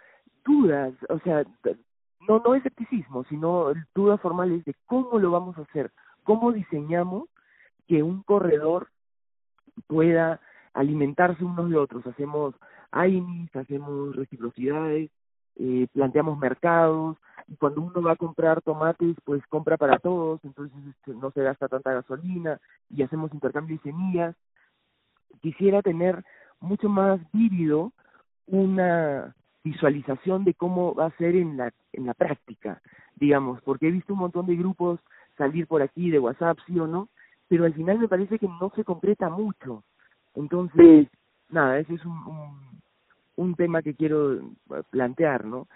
dudas, 0.48 0.94
o 1.10 1.18
sea, 1.20 1.44
no, 2.26 2.40
no 2.44 2.54
escepticismo, 2.54 3.24
sino 3.24 3.72
dudas 3.94 4.20
formales 4.20 4.64
de 4.64 4.74
cómo 4.86 5.18
lo 5.18 5.30
vamos 5.30 5.56
a 5.58 5.62
hacer, 5.62 5.92
cómo 6.24 6.52
diseñamos 6.52 7.24
que 7.86 8.02
un 8.02 8.22
corredor 8.22 8.88
pueda 9.86 10.40
alimentarse 10.74 11.44
unos 11.44 11.70
de 11.70 11.76
otros. 11.76 12.06
Hacemos 12.06 12.54
AINIS, 12.90 13.54
hacemos 13.54 14.16
reciprocidades, 14.16 15.10
eh, 15.56 15.86
planteamos 15.92 16.38
mercados, 16.38 17.16
y 17.46 17.56
cuando 17.56 17.80
uno 17.80 18.02
va 18.02 18.12
a 18.12 18.16
comprar 18.16 18.62
tomates, 18.62 19.16
pues 19.24 19.42
compra 19.48 19.76
para 19.76 19.98
todos, 19.98 20.40
entonces 20.44 20.78
este, 20.90 21.14
no 21.14 21.30
se 21.30 21.42
gasta 21.42 21.68
tanta 21.68 21.92
gasolina, 21.92 22.58
y 22.90 23.02
hacemos 23.02 23.32
intercambio 23.32 23.76
de 23.76 23.82
semillas. 23.82 24.36
Quisiera 25.40 25.82
tener 25.82 26.24
mucho 26.60 26.88
más 26.88 27.20
vívido 27.32 27.92
una 28.46 29.34
visualización 29.70 30.44
de 30.44 30.54
cómo 30.54 30.94
va 30.94 31.06
a 31.06 31.16
ser 31.16 31.36
en 31.36 31.56
la, 31.56 31.72
en 31.92 32.06
la 32.06 32.14
práctica, 32.14 32.80
digamos, 33.16 33.60
porque 33.62 33.88
he 33.88 33.90
visto 33.90 34.12
un 34.12 34.20
montón 34.20 34.46
de 34.46 34.56
grupos 34.56 35.00
salir 35.36 35.66
por 35.66 35.82
aquí 35.82 36.10
de 36.10 36.18
WhatsApp, 36.18 36.58
sí 36.66 36.78
o 36.78 36.86
no, 36.86 37.08
pero 37.48 37.64
al 37.64 37.74
final 37.74 37.98
me 37.98 38.08
parece 38.08 38.38
que 38.38 38.48
no 38.48 38.72
se 38.74 38.84
concreta 38.84 39.28
mucho. 39.28 39.84
Entonces, 40.34 41.08
nada, 41.48 41.78
ese 41.78 41.94
es 41.94 42.04
un, 42.04 42.18
un, 42.26 42.80
un 43.36 43.54
tema 43.54 43.82
que 43.82 43.94
quiero 43.94 44.40
plantear, 44.90 45.44
¿no? 45.44 45.66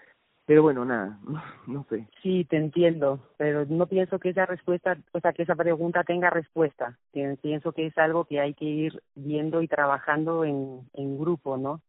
pero 0.44 0.62
bueno, 0.62 0.84
nada, 0.84 1.18
no, 1.66 1.84
sé. 1.88 2.06
Sí, 2.22 2.44
te 2.44 2.56
entiendo, 2.56 3.20
pero 3.36 3.64
no 3.66 3.86
pienso 3.86 4.18
que 4.18 4.30
esa 4.30 4.46
respuesta, 4.46 4.98
o 5.12 5.20
sea, 5.20 5.32
que 5.32 5.44
esa 5.44 5.54
pregunta 5.54 6.04
tenga 6.04 6.30
respuesta. 6.30 6.98
Pienso 7.12 7.72
que 7.72 7.86
es 7.86 7.96
algo 7.98 8.24
que 8.24 8.40
hay 8.40 8.54
que 8.54 8.64
ir 8.64 9.02
viendo 9.14 9.62
y 9.62 9.68
trabajando 9.68 10.44
en, 10.44 10.80
en 10.94 11.18
grupo, 11.18 11.56
¿no? 11.56 11.80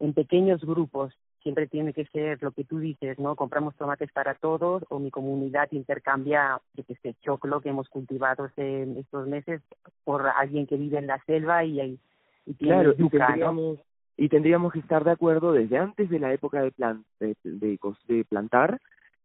En 0.00 0.12
pequeños 0.12 0.64
grupos. 0.64 1.14
Siempre 1.42 1.66
tiene 1.66 1.92
que 1.92 2.06
ser 2.06 2.42
lo 2.42 2.52
que 2.52 2.64
tú 2.64 2.78
dices, 2.78 3.18
¿no? 3.18 3.36
Compramos 3.36 3.76
tomates 3.76 4.10
para 4.12 4.34
todos 4.34 4.82
o 4.88 4.98
mi 4.98 5.10
comunidad 5.10 5.68
intercambia, 5.72 6.58
este 6.74 7.14
choclo 7.20 7.60
que 7.60 7.68
hemos 7.68 7.86
cultivado 7.90 8.48
en 8.56 8.96
estos 8.96 9.26
meses 9.26 9.60
por 10.04 10.26
alguien 10.26 10.66
que 10.66 10.78
vive 10.78 10.96
en 10.96 11.06
la 11.06 11.22
selva 11.26 11.62
y, 11.62 11.98
y 12.46 12.54
tiene 12.54 12.74
claro, 12.74 12.96
yuca, 12.96 13.36
¿no? 13.36 13.76
y 14.16 14.28
tendríamos 14.28 14.72
que 14.72 14.78
estar 14.78 15.04
de 15.04 15.10
acuerdo 15.10 15.52
desde 15.52 15.78
antes 15.78 16.08
de 16.08 16.18
la 16.18 16.32
época 16.32 16.62
de, 16.62 16.70
plan, 16.70 17.04
de, 17.18 17.36
de, 17.42 18.24
plantar, 18.24 18.80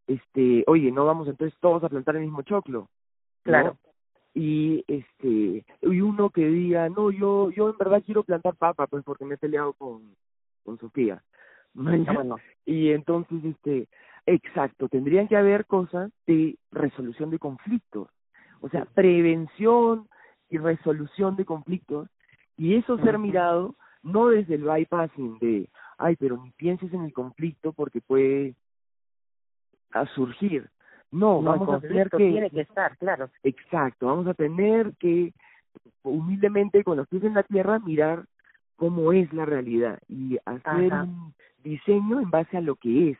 este, 0.07 0.63
oye, 0.67 0.91
no 0.91 1.05
vamos 1.05 1.27
entonces 1.27 1.57
todos 1.59 1.83
a 1.83 1.89
plantar 1.89 2.15
el 2.15 2.23
mismo 2.23 2.41
choclo. 2.41 2.89
Claro. 3.43 3.77
Y 4.33 4.83
este, 4.87 5.65
y 5.81 6.01
uno 6.01 6.29
que 6.29 6.47
diga, 6.47 6.87
no, 6.89 7.11
yo 7.11 7.51
yo 7.51 7.69
en 7.69 7.77
verdad 7.77 8.01
quiero 8.05 8.23
plantar 8.23 8.55
papa, 8.55 8.87
pues 8.87 9.03
porque 9.03 9.25
me 9.25 9.35
he 9.35 9.37
peleado 9.37 9.73
con 9.73 10.15
con 10.69 10.77
Sofía. 10.77 11.23
Bueno. 11.73 12.37
Y 12.65 12.91
entonces 12.91 13.43
este, 13.43 13.87
exacto, 14.27 14.87
tendrían 14.87 15.27
que 15.27 15.35
haber 15.35 15.65
cosas 15.65 16.11
de 16.27 16.57
resolución 16.71 17.31
de 17.31 17.39
conflictos. 17.39 18.07
O 18.61 18.69
sea, 18.69 18.85
prevención 18.85 20.07
y 20.49 20.57
resolución 20.57 21.35
de 21.35 21.45
conflictos 21.45 22.07
y 22.57 22.75
eso 22.75 22.99
ser 22.99 23.17
mirado 23.17 23.75
no 24.03 24.27
desde 24.27 24.55
el 24.55 24.63
bypassing 24.63 25.39
de, 25.39 25.69
ay, 25.97 26.15
pero 26.17 26.37
ni 26.37 26.51
pienses 26.51 26.93
en 26.93 27.03
el 27.05 27.13
conflicto 27.13 27.73
porque 27.73 28.01
puede 28.01 28.55
a 29.91 30.05
surgir. 30.07 30.69
No, 31.11 31.41
vamos 31.41 31.73
a 31.73 31.79
tener 31.79 32.09
que... 32.11 32.17
Tiene 32.17 32.49
que 32.51 32.61
estar, 32.61 32.95
claro. 32.97 33.31
Exacto, 33.41 34.05
vamos 34.05 34.27
a 34.27 34.35
tener 34.35 34.93
que 34.99 35.33
humildemente 36.03 36.83
con 36.83 36.97
los 36.97 37.07
pies 37.07 37.23
en 37.23 37.33
la 37.33 37.43
tierra 37.43 37.79
mirar 37.79 38.25
cómo 38.79 39.11
es 39.11 39.31
la 39.33 39.45
realidad 39.45 39.99
y 40.07 40.37
hacer 40.45 40.93
un 40.93 41.33
diseño 41.63 42.21
en 42.21 42.31
base 42.31 42.57
a 42.57 42.61
lo 42.61 42.75
que 42.75 43.11
es 43.11 43.17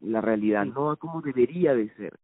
la 0.00 0.20
realidad, 0.20 0.64
no 0.64 0.92
a 0.92 0.96
cómo 0.96 1.20
debería 1.20 1.74
de 1.74 1.90
ser. 1.96 2.14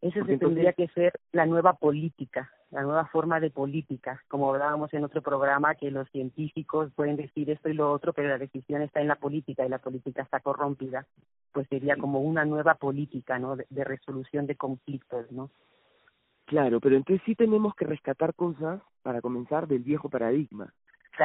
Eso 0.00 0.20
tendría 0.26 0.72
que 0.72 0.88
ser 0.88 1.12
la 1.32 1.46
nueva 1.46 1.74
política, 1.74 2.50
la 2.70 2.82
nueva 2.82 3.06
forma 3.06 3.38
de 3.40 3.50
política, 3.50 4.20
como 4.28 4.52
hablábamos 4.52 4.92
en 4.92 5.04
otro 5.04 5.22
programa, 5.22 5.76
que 5.76 5.90
los 5.92 6.10
científicos 6.10 6.92
pueden 6.94 7.16
decir 7.16 7.48
esto 7.48 7.68
y 7.68 7.74
lo 7.74 7.90
otro, 7.90 8.12
pero 8.12 8.28
la 8.28 8.38
decisión 8.38 8.82
está 8.82 9.00
en 9.00 9.08
la 9.08 9.16
política 9.16 9.64
y 9.64 9.68
la 9.68 9.78
política 9.78 10.22
está 10.22 10.40
corrompida, 10.40 11.06
pues 11.52 11.68
sería 11.68 11.96
como 11.96 12.20
una 12.20 12.44
nueva 12.44 12.74
política, 12.74 13.38
¿no? 13.38 13.56
De, 13.56 13.84
resolución 13.84 14.46
de 14.46 14.56
conflictos, 14.56 15.30
¿no? 15.30 15.50
Claro, 16.46 16.80
pero 16.80 16.96
entonces 16.96 17.24
sí 17.24 17.34
tenemos 17.34 17.74
que 17.74 17.86
rescatar 17.86 18.34
cosas 18.34 18.82
para 19.02 19.22
comenzar 19.22 19.66
del 19.68 19.84
viejo 19.84 20.10
paradigma. 20.10 20.74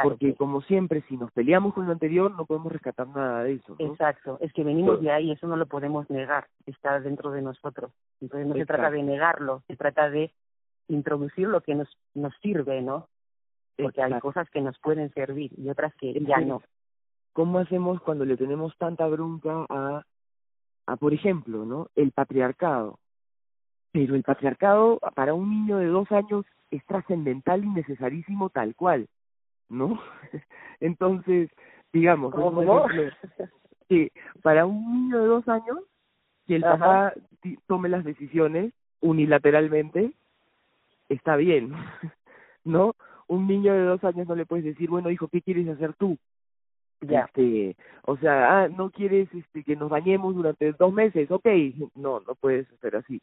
Porque 0.03 0.35
como 0.35 0.61
siempre, 0.61 1.03
si 1.07 1.17
nos 1.17 1.31
peleamos 1.31 1.73
con 1.73 1.85
lo 1.85 1.91
anterior, 1.91 2.31
no 2.31 2.45
podemos 2.45 2.71
rescatar 2.71 3.07
nada 3.07 3.43
de 3.43 3.53
eso. 3.53 3.75
Exacto, 3.79 4.37
es 4.41 4.53
que 4.53 4.63
venimos 4.63 5.01
de 5.01 5.11
ahí, 5.11 5.31
eso 5.31 5.47
no 5.47 5.55
lo 5.55 5.65
podemos 5.65 6.09
negar, 6.09 6.47
está 6.65 6.99
dentro 6.99 7.31
de 7.31 7.41
nosotros. 7.41 7.91
Entonces 8.21 8.47
no 8.47 8.55
se 8.55 8.65
trata 8.65 8.91
de 8.91 9.03
negarlo, 9.03 9.63
se 9.67 9.75
trata 9.75 10.09
de 10.09 10.31
introducir 10.87 11.47
lo 11.47 11.61
que 11.61 11.75
nos, 11.75 11.87
nos 12.13 12.33
sirve, 12.41 12.81
¿no? 12.81 13.07
Porque 13.77 14.01
hay 14.01 14.19
cosas 14.19 14.49
que 14.49 14.61
nos 14.61 14.77
pueden 14.79 15.13
servir 15.13 15.51
y 15.57 15.69
otras 15.69 15.93
que 15.95 16.13
ya 16.21 16.39
no. 16.39 16.61
¿Cómo 17.33 17.59
hacemos 17.59 18.01
cuando 18.01 18.25
le 18.25 18.35
tenemos 18.35 18.75
tanta 18.77 19.07
bronca 19.07 19.65
a, 19.69 20.03
a, 20.87 20.95
por 20.97 21.13
ejemplo, 21.13 21.65
¿no? 21.65 21.87
El 21.95 22.11
patriarcado. 22.11 22.99
Pero 23.91 24.15
el 24.15 24.23
patriarcado 24.23 24.99
para 25.15 25.33
un 25.33 25.49
niño 25.49 25.77
de 25.77 25.87
dos 25.87 26.11
años 26.11 26.45
es 26.71 26.85
trascendental 26.85 27.63
y 27.63 27.69
necesarísimo 27.69 28.49
tal 28.49 28.75
cual, 28.75 29.07
¿no? 29.69 29.99
Entonces, 30.79 31.49
digamos, 31.93 32.33
¿Cómo? 32.33 32.87
que 33.89 34.11
para 34.41 34.65
un 34.65 35.07
niño 35.07 35.19
de 35.19 35.27
dos 35.27 35.47
años, 35.47 35.79
que 36.47 36.55
el 36.55 36.61
papá 36.61 37.13
tome 37.67 37.89
las 37.89 38.03
decisiones 38.03 38.73
unilateralmente, 39.01 40.13
está 41.07 41.35
bien, 41.35 41.73
¿no? 42.63 42.95
Un 43.27 43.47
niño 43.47 43.73
de 43.73 43.83
dos 43.83 44.03
años 44.03 44.27
no 44.27 44.35
le 44.35 44.45
puedes 44.45 44.65
decir, 44.65 44.89
bueno, 44.89 45.09
hijo, 45.09 45.27
¿qué 45.27 45.41
quieres 45.41 45.67
hacer 45.69 45.93
tú? 45.93 46.17
Ya. 47.01 47.21
Este, 47.21 47.77
o 48.05 48.17
sea, 48.17 48.63
ah, 48.63 48.67
no 48.67 48.89
quieres 48.89 49.33
este, 49.33 49.63
que 49.63 49.75
nos 49.75 49.89
bañemos 49.89 50.35
durante 50.35 50.73
dos 50.73 50.93
meses, 50.93 51.31
ok, 51.31 51.47
no, 51.95 52.19
no 52.19 52.35
puedes 52.35 52.69
hacer 52.73 52.97
así, 52.97 53.21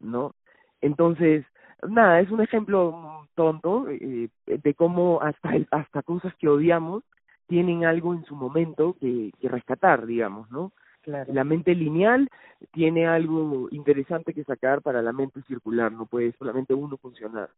¿no? 0.00 0.34
Entonces, 0.80 1.44
nada, 1.88 2.20
es 2.20 2.30
un 2.30 2.40
ejemplo 2.40 3.26
tonto 3.34 3.88
eh, 3.88 4.28
de 4.46 4.74
cómo 4.74 5.20
hasta 5.22 5.56
el, 5.56 5.66
hasta 5.70 6.02
cosas 6.02 6.34
que 6.36 6.48
odiamos 6.48 7.02
tienen 7.46 7.84
algo 7.84 8.14
en 8.14 8.24
su 8.24 8.34
momento 8.34 8.96
que, 9.00 9.30
que 9.40 9.48
rescatar, 9.48 10.06
digamos, 10.06 10.50
¿no? 10.50 10.72
La 11.04 11.42
mente 11.42 11.74
lineal 11.74 12.28
tiene 12.72 13.08
algo 13.08 13.68
interesante 13.72 14.32
que 14.32 14.44
sacar 14.44 14.82
para 14.82 15.02
la 15.02 15.12
mente 15.12 15.42
circular, 15.42 15.90
no 15.90 16.06
puede 16.06 16.32
solamente 16.38 16.74
uno 16.74 16.96
funcionar. 16.96 17.50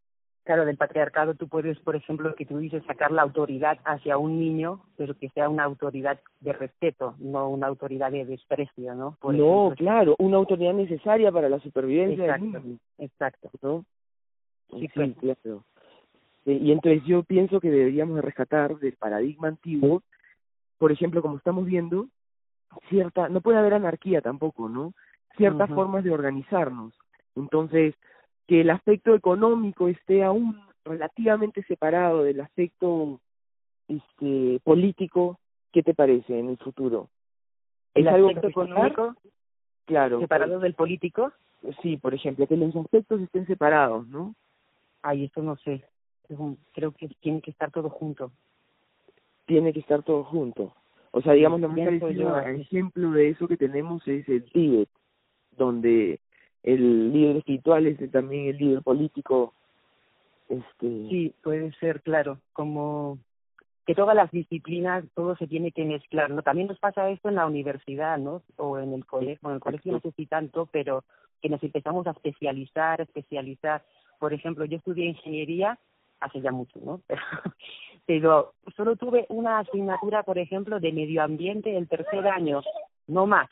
Claro, 0.44 0.66
del 0.66 0.76
patriarcado 0.76 1.34
tú 1.34 1.48
puedes, 1.48 1.78
por 1.80 1.96
ejemplo, 1.96 2.34
que 2.34 2.44
tú 2.44 2.58
dices 2.58 2.84
sacar 2.86 3.10
la 3.10 3.22
autoridad 3.22 3.78
hacia 3.84 4.18
un 4.18 4.38
niño, 4.38 4.82
pero 4.96 5.16
que 5.18 5.30
sea 5.30 5.48
una 5.48 5.64
autoridad 5.64 6.20
de 6.40 6.52
respeto, 6.52 7.14
no 7.18 7.48
una 7.48 7.66
autoridad 7.66 8.12
de 8.12 8.26
desprecio, 8.26 8.94
¿no? 8.94 9.16
no, 9.22 9.72
claro, 9.74 10.14
una 10.18 10.36
autoridad 10.36 10.74
necesaria 10.74 11.32
para 11.32 11.48
la 11.48 11.60
supervivencia 11.60 12.24
exacto, 12.24 12.62
Exacto. 12.98 13.50
¿no? 13.62 13.84
Sí, 14.78 14.88
claro. 14.88 15.64
Y 16.46 16.72
entonces 16.72 17.02
yo 17.06 17.22
pienso 17.22 17.60
que 17.60 17.70
deberíamos 17.70 18.20
rescatar 18.22 18.76
del 18.78 18.94
paradigma 18.94 19.48
antiguo, 19.48 20.02
por 20.78 20.92
ejemplo, 20.92 21.22
como 21.22 21.38
estamos 21.38 21.64
viendo, 21.64 22.08
cierta, 22.90 23.28
no 23.28 23.40
puede 23.40 23.58
haber 23.58 23.74
anarquía 23.74 24.20
tampoco, 24.20 24.68
¿no? 24.68 24.92
Ciertas 25.36 25.70
formas 25.70 26.04
de 26.04 26.10
organizarnos. 26.10 26.92
Entonces, 27.34 27.94
que 28.46 28.60
el 28.60 28.70
aspecto 28.70 29.14
económico 29.14 29.88
esté 29.88 30.22
aún 30.22 30.60
relativamente 30.84 31.62
separado 31.62 32.22
del 32.22 32.40
aspecto 32.40 33.20
este 33.88 34.60
político, 34.62 35.38
¿qué 35.72 35.82
te 35.82 35.94
parece 35.94 36.38
en 36.38 36.50
el 36.50 36.58
futuro? 36.58 37.08
¿El 37.94 38.08
aspecto 38.08 38.48
económico? 38.48 39.14
Claro. 39.86 40.20
¿Separado 40.20 40.60
del 40.60 40.74
político? 40.74 41.32
Sí, 41.82 41.96
por 41.96 42.14
ejemplo, 42.14 42.46
que 42.46 42.56
los 42.56 42.76
aspectos 42.76 43.20
estén 43.20 43.46
separados, 43.46 44.06
¿no? 44.08 44.34
Ay, 45.06 45.24
eso 45.24 45.42
no 45.42 45.56
sé. 45.56 45.84
Creo 46.72 46.92
que 46.92 47.08
tiene 47.20 47.42
que 47.42 47.50
estar 47.50 47.70
todo 47.70 47.90
junto. 47.90 48.32
Tiene 49.44 49.74
que 49.74 49.80
estar 49.80 50.02
todo 50.02 50.24
junto. 50.24 50.74
O 51.10 51.20
sea, 51.20 51.34
digamos, 51.34 51.60
lo 51.60 51.68
más 51.68 51.78
parecido 51.78 52.40
ejemplo 52.40 53.10
de 53.10 53.28
eso 53.28 53.46
que 53.46 53.58
tenemos 53.58 54.08
es 54.08 54.26
el 54.30 54.50
Tíbet, 54.50 54.88
donde 55.52 56.20
el 56.62 57.12
líder 57.12 57.36
espiritual 57.36 57.86
es 57.86 58.10
también 58.10 58.46
el 58.46 58.56
líder 58.56 58.82
político. 58.82 59.52
Este... 60.48 61.08
Sí, 61.10 61.34
puede 61.42 61.70
ser, 61.74 62.00
claro, 62.00 62.40
como 62.54 63.18
que 63.84 63.94
todas 63.94 64.16
las 64.16 64.30
disciplinas, 64.30 65.04
todo 65.14 65.36
se 65.36 65.46
tiene 65.46 65.70
que 65.70 65.84
mezclar, 65.84 66.30
¿no? 66.30 66.40
También 66.40 66.68
nos 66.68 66.78
pasa 66.78 67.10
esto 67.10 67.28
en 67.28 67.34
la 67.34 67.46
universidad, 67.46 68.16
¿no? 68.16 68.42
O 68.56 68.78
en 68.78 68.94
el 68.94 69.04
colegio, 69.04 69.38
bueno, 69.42 69.56
en 69.56 69.56
el 69.56 69.62
colegio 69.62 69.92
no 69.92 70.00
sé 70.00 70.12
si 70.12 70.24
tanto, 70.24 70.66
pero 70.72 71.04
que 71.42 71.50
nos 71.50 71.62
empezamos 71.62 72.06
a 72.06 72.12
especializar, 72.12 73.02
especializar. 73.02 73.84
Por 74.18 74.32
ejemplo, 74.32 74.64
yo 74.64 74.78
estudié 74.78 75.06
ingeniería 75.06 75.78
hace 76.20 76.40
ya 76.40 76.52
mucho, 76.52 76.78
¿no? 76.82 77.00
Pero, 78.06 78.54
solo 78.76 78.96
tuve 78.96 79.26
una 79.28 79.60
asignatura, 79.60 80.22
por 80.22 80.38
ejemplo, 80.38 80.78
de 80.78 80.92
medio 80.92 81.22
ambiente 81.22 81.76
el 81.76 81.88
tercer 81.88 82.26
año, 82.28 82.62
no 83.06 83.26
más. 83.26 83.48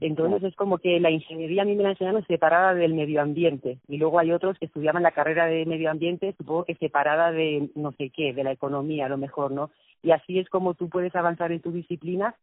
Entonces 0.00 0.42
es 0.42 0.56
como 0.56 0.78
que 0.78 0.98
la 0.98 1.10
ingeniería 1.10 1.62
a 1.62 1.66
mí 1.66 1.76
me 1.76 1.82
la 1.82 1.90
enseñaron 1.90 2.26
separada 2.26 2.74
del 2.74 2.94
medio 2.94 3.20
ambiente 3.20 3.80
y 3.86 3.98
luego 3.98 4.18
hay 4.18 4.32
otros 4.32 4.58
que 4.58 4.64
estudiaban 4.64 5.02
la 5.02 5.12
carrera 5.12 5.44
de 5.44 5.66
medio 5.66 5.90
ambiente, 5.90 6.34
supongo 6.38 6.64
que 6.64 6.74
separada 6.76 7.30
de 7.32 7.68
no 7.74 7.92
sé 7.92 8.08
qué, 8.08 8.32
de 8.32 8.42
la 8.42 8.52
economía 8.52 9.06
a 9.06 9.08
lo 9.10 9.18
mejor, 9.18 9.50
¿no? 9.52 9.70
Y 10.02 10.12
así 10.12 10.38
es 10.38 10.48
como 10.48 10.72
tú 10.72 10.88
puedes 10.88 11.14
avanzar 11.14 11.52
en 11.52 11.60
tu 11.60 11.70
disciplina 11.70 12.34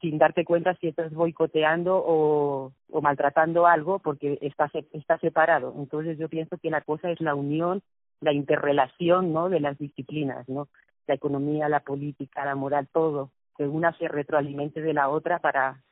sin 0.00 0.18
darte 0.18 0.44
cuenta 0.44 0.74
si 0.76 0.88
estás 0.88 1.12
boicoteando 1.12 1.96
o, 1.96 2.72
o 2.90 3.00
maltratando 3.00 3.66
algo 3.66 3.98
porque 3.98 4.38
está, 4.42 4.70
está 4.92 5.18
separado. 5.18 5.74
Entonces 5.76 6.18
yo 6.18 6.28
pienso 6.28 6.56
que 6.58 6.70
la 6.70 6.80
cosa 6.82 7.10
es 7.10 7.20
la 7.20 7.34
unión 7.34 7.82
la 8.20 8.32
interrelación 8.32 9.32
¿no? 9.32 9.48
de 9.48 9.60
las 9.60 9.78
disciplinas, 9.78 10.48
¿no? 10.48 10.68
La 11.06 11.14
economía, 11.14 11.68
la 11.68 11.80
política, 11.80 12.44
la 12.44 12.54
moral, 12.54 12.88
todo, 12.92 13.30
que 13.56 13.66
una 13.66 13.96
se 13.96 14.08
retroalimente 14.08 14.80
de 14.82 14.92
la 14.92 15.08
otra 15.08 15.38
para 15.38 15.82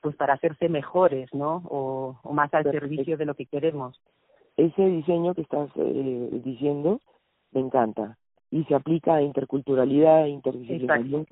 pues 0.00 0.16
para 0.16 0.34
hacerse 0.34 0.68
mejores, 0.68 1.32
¿no? 1.32 1.62
O, 1.66 2.20
o 2.22 2.32
más 2.34 2.52
al 2.52 2.64
servicio 2.64 3.16
de 3.16 3.24
lo 3.24 3.34
que 3.34 3.46
queremos. 3.46 3.98
Ese 4.56 4.84
diseño 4.84 5.34
que 5.34 5.40
estás 5.40 5.70
eh, 5.76 6.28
diciendo 6.44 7.00
me 7.52 7.60
encanta 7.60 8.18
y 8.50 8.64
se 8.64 8.74
aplica 8.74 9.14
a 9.14 9.22
interculturalidad, 9.22 10.26
interdisciplinaridad, 10.26 11.24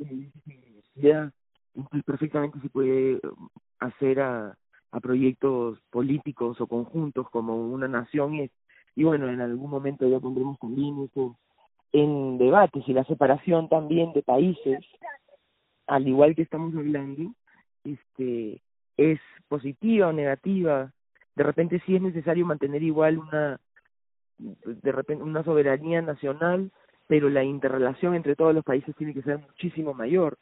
perfectamente 2.05 2.61
se 2.61 2.69
puede 2.69 3.21
hacer 3.79 4.21
a, 4.21 4.57
a 4.93 5.01
proyectos 5.01 5.79
políticos 5.91 6.61
o 6.61 6.67
conjuntos 6.67 7.29
como 7.31 7.57
una 7.57 7.89
nación 7.89 8.35
es 8.35 8.51
y 8.95 9.05
bueno 9.05 9.29
en 9.29 9.41
algún 9.41 9.71
momento 9.71 10.07
ya 10.07 10.21
pondremos 10.21 10.59
también 10.59 11.03
eso 11.03 11.39
en 11.93 12.37
debates 12.39 12.87
y 12.87 12.93
la 12.93 13.05
separación 13.05 13.69
también 13.69 14.13
de 14.13 14.23
países 14.23 14.85
al 15.87 16.07
igual 16.07 16.35
que 16.35 16.43
estamos 16.43 16.75
hablando 16.75 17.33
este 17.85 18.63
es 18.97 19.21
positiva 19.49 20.09
o 20.09 20.13
negativa. 20.13 20.93
De 21.35 21.43
repente 21.43 21.83
sí 21.87 21.97
es 21.97 22.03
necesario 22.03 22.47
mantener 22.47 22.83
igual 22.83 23.19
una 23.19 23.59
de 24.39 24.93
repente 24.93 25.23
una 25.23 25.45
soberanía 25.45 26.03
nacional 26.03 26.71
pero 27.07 27.29
la 27.29 27.45
interrelación 27.45 28.15
entre 28.15 28.37
todos 28.37 28.55
los 28.55 28.65
países 28.65 28.95
tiene 28.97 29.15
que 29.15 29.23
ser 29.23 29.39
muchísimo 29.39 29.95
mayor 29.95 30.37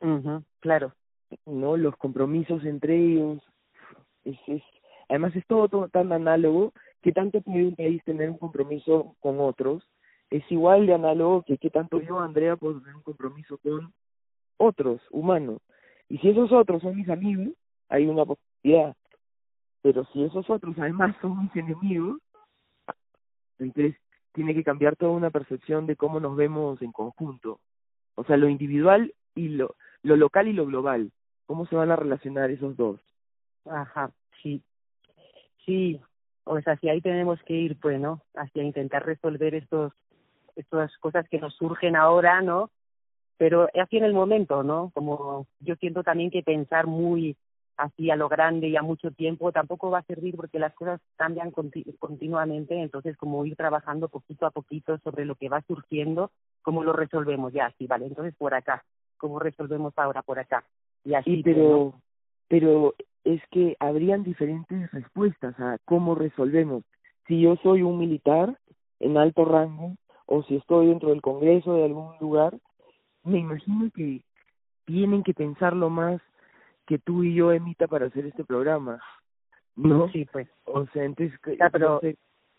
mhm 0.00 0.44
claro. 0.60 0.92
No 1.44 1.76
los 1.76 1.96
compromisos 1.96 2.64
entre 2.64 2.96
ellos. 2.96 3.42
Es, 4.24 4.36
es 4.46 4.62
además 5.08 5.34
es 5.36 5.46
todo, 5.46 5.68
todo 5.68 5.88
tan 5.88 6.12
análogo 6.12 6.72
que 7.02 7.12
tanto 7.12 7.40
puede 7.40 7.68
un 7.68 7.76
país 7.76 8.02
tener 8.04 8.30
un 8.30 8.38
compromiso 8.38 9.14
con 9.20 9.40
otros. 9.40 9.84
Es 10.30 10.42
igual 10.50 10.86
de 10.86 10.94
análogo 10.94 11.42
que 11.42 11.58
qué 11.58 11.70
tanto 11.70 12.00
yo 12.00 12.18
Andrea 12.18 12.56
puedo 12.56 12.80
tener 12.80 12.96
un 12.96 13.02
compromiso 13.02 13.58
con 13.58 13.92
otros 14.56 15.00
humanos. 15.10 15.60
Y 16.08 16.18
si 16.18 16.30
esos 16.30 16.50
otros 16.52 16.82
son 16.82 16.96
mis 16.96 17.08
amigos 17.08 17.54
hay 17.88 18.06
una 18.06 18.24
posibilidad. 18.24 18.96
Pero 19.82 20.04
si 20.12 20.24
esos 20.24 20.50
otros 20.50 20.76
además 20.78 21.14
son 21.20 21.42
mis 21.42 21.54
enemigos 21.56 22.18
entonces 23.58 23.96
tiene 24.32 24.54
que 24.54 24.64
cambiar 24.64 24.96
toda 24.96 25.12
una 25.12 25.30
percepción 25.30 25.86
de 25.86 25.96
cómo 25.96 26.20
nos 26.20 26.36
vemos 26.36 26.82
en 26.82 26.92
conjunto. 26.92 27.60
O 28.16 28.24
sea 28.24 28.36
lo 28.36 28.48
individual 28.48 29.14
y 29.34 29.48
lo 29.48 29.76
lo 30.02 30.16
local 30.16 30.48
y 30.48 30.52
lo 30.52 30.66
global 30.66 31.10
cómo 31.46 31.66
se 31.66 31.76
van 31.76 31.90
a 31.90 31.96
relacionar 31.96 32.50
esos 32.50 32.76
dos 32.76 33.00
Ajá, 33.68 34.10
sí. 34.42 34.62
Sí, 35.64 36.00
sea, 36.62 36.76
si 36.76 36.88
ahí 36.88 37.00
tenemos 37.00 37.42
que 37.42 37.54
ir, 37.54 37.78
pues, 37.80 38.00
¿no? 38.00 38.22
Hacia 38.34 38.62
intentar 38.62 39.04
resolver 39.04 39.54
estos, 39.54 39.92
estas 40.54 40.96
cosas 40.98 41.28
que 41.28 41.40
nos 41.40 41.54
surgen 41.54 41.96
ahora, 41.96 42.40
¿no? 42.40 42.70
Pero 43.36 43.68
así 43.80 43.96
en 43.96 44.04
el 44.04 44.14
momento, 44.14 44.62
¿no? 44.62 44.90
Como 44.94 45.46
yo 45.60 45.74
siento 45.76 46.02
también 46.02 46.30
que 46.30 46.42
pensar 46.42 46.86
muy 46.86 47.36
así 47.76 48.10
a 48.10 48.16
lo 48.16 48.30
grande 48.30 48.68
y 48.68 48.76
a 48.76 48.82
mucho 48.82 49.10
tiempo 49.10 49.52
tampoco 49.52 49.90
va 49.90 49.98
a 49.98 50.04
servir 50.04 50.34
porque 50.34 50.58
las 50.58 50.72
cosas 50.72 50.98
cambian 51.16 51.50
conti 51.50 51.84
continuamente, 51.98 52.80
entonces 52.80 53.18
como 53.18 53.44
ir 53.44 53.54
trabajando 53.54 54.08
poquito 54.08 54.46
a 54.46 54.50
poquito 54.50 54.96
sobre 55.04 55.26
lo 55.26 55.34
que 55.34 55.50
va 55.50 55.60
surgiendo, 55.60 56.30
cómo 56.62 56.82
lo 56.82 56.94
resolvemos 56.94 57.52
ya, 57.52 57.70
sí, 57.76 57.86
vale, 57.86 58.06
entonces 58.06 58.34
por 58.38 58.54
acá, 58.54 58.82
cómo 59.16 59.38
resolvemos 59.38 59.92
ahora 59.96 60.22
por 60.22 60.38
acá. 60.38 60.64
Y 61.04 61.14
así, 61.14 61.36
sí, 61.36 61.42
pero, 61.42 61.94
pero 62.48 62.94
es 63.24 63.40
que 63.50 63.76
habrían 63.80 64.22
diferentes 64.22 64.90
respuestas 64.92 65.58
a 65.58 65.78
cómo 65.84 66.14
resolvemos. 66.14 66.82
Si 67.26 67.40
yo 67.40 67.56
soy 67.56 67.82
un 67.82 67.98
militar 67.98 68.56
en 69.00 69.16
alto 69.16 69.44
rango 69.44 69.96
o 70.26 70.42
si 70.44 70.56
estoy 70.56 70.86
dentro 70.88 71.10
del 71.10 71.22
Congreso 71.22 71.74
de 71.74 71.84
algún 71.84 72.16
lugar, 72.20 72.58
me 73.24 73.38
imagino 73.38 73.90
que 73.94 74.22
tienen 74.84 75.22
que 75.22 75.34
pensarlo 75.34 75.90
más 75.90 76.20
que 76.86 76.98
tú 76.98 77.24
y 77.24 77.34
yo, 77.34 77.52
Emita, 77.52 77.88
para 77.88 78.06
hacer 78.06 78.26
este 78.26 78.44
programa. 78.44 79.00
¿No? 79.74 80.08
Sí, 80.10 80.26
pues. 80.32 80.48
O 80.64 80.86
sea, 80.86 81.04
entonces... 81.04 81.38
Ya, 81.58 81.68
pero 81.68 81.94
no 81.94 82.00
sé, 82.00 82.16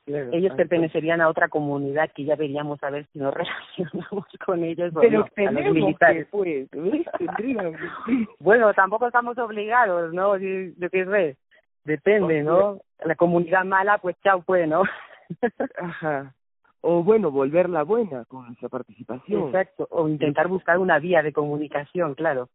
claro, 0.07 0.29
ellos 0.31 0.53
pertenecerían 0.55 1.21
a 1.21 1.29
otra 1.29 1.47
comunidad 1.49 2.09
que 2.15 2.23
ya 2.23 2.35
veríamos 2.35 2.81
a 2.83 2.89
ver 2.89 3.05
si 3.13 3.19
nos 3.19 3.33
relacionamos 3.77 4.25
con 4.45 4.63
ellos 4.63 4.91
o 4.95 4.99
Pero 5.01 5.11
no, 5.11 5.17
a 5.19 5.21
los 5.27 5.33
tenemos 5.35 5.73
militares. 5.73 6.25
que, 6.25 6.31
pues, 6.31 6.69
¿ves? 6.71 7.05
Tendríamos 7.19 7.75
que- 7.77 8.25
Bueno, 8.39 8.73
tampoco 8.73 9.05
estamos 9.07 9.37
obligados, 9.37 10.13
¿no? 10.13 10.35
Yo 10.37 10.89
qué 10.89 11.05
sé, 11.05 11.37
depende, 11.83 12.41
¿no? 12.41 12.79
La 13.05 13.15
comunidad 13.15 13.63
mala, 13.65 13.99
pues 13.99 14.15
chao, 14.23 14.41
pues, 14.41 14.67
¿no? 14.67 14.81
Ajá. 15.77 16.33
O 16.81 17.03
bueno, 17.03 17.31
volverla 17.31 17.83
buena 17.83 18.23
con 18.25 18.45
nuestra 18.47 18.69
participación. 18.69 19.47
Exacto, 19.47 19.87
o 19.91 20.07
intentar 20.07 20.47
buscar 20.47 20.77
una 20.77 20.99
vía 20.99 21.21
de 21.21 21.33
comunicación, 21.33 22.13
claro. 22.15 22.49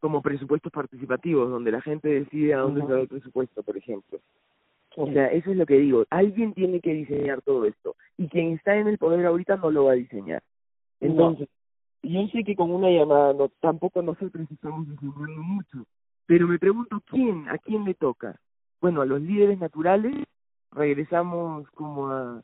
Como 0.00 0.20
presupuestos 0.22 0.70
participativos, 0.70 1.50
donde 1.50 1.72
la 1.72 1.80
gente 1.80 2.08
decide 2.08 2.54
a 2.54 2.58
dónde 2.58 2.82
se 2.82 2.92
va 2.92 3.00
el 3.00 3.08
presupuesto, 3.08 3.62
por 3.62 3.76
ejemplo. 3.76 4.18
O 5.00 5.06
sea, 5.12 5.28
eso 5.28 5.52
es 5.52 5.56
lo 5.56 5.64
que 5.64 5.78
digo. 5.78 6.04
Alguien 6.10 6.54
tiene 6.54 6.80
que 6.80 6.92
diseñar 6.92 7.40
todo 7.42 7.64
esto. 7.66 7.94
Y 8.16 8.26
quien 8.26 8.54
está 8.54 8.74
en 8.74 8.88
el 8.88 8.98
poder 8.98 9.24
ahorita 9.26 9.56
no 9.56 9.70
lo 9.70 9.84
va 9.84 9.92
a 9.92 9.94
diseñar. 9.94 10.42
Entonces, 10.98 11.48
yo 12.02 12.26
sé 12.32 12.42
que 12.42 12.56
con 12.56 12.72
una 12.72 12.90
llamada 12.90 13.32
no, 13.32 13.48
tampoco 13.60 14.02
nosotros 14.02 14.50
estamos 14.50 14.88
diseñando 14.88 15.40
mucho. 15.40 15.84
Pero 16.26 16.48
me 16.48 16.58
pregunto, 16.58 17.00
¿quién? 17.06 17.48
¿A 17.48 17.58
quién 17.58 17.84
le 17.84 17.94
toca? 17.94 18.40
Bueno, 18.80 19.00
a 19.00 19.06
los 19.06 19.20
líderes 19.20 19.60
naturales 19.60 20.16
regresamos 20.72 21.70
como 21.70 22.10
a, 22.10 22.42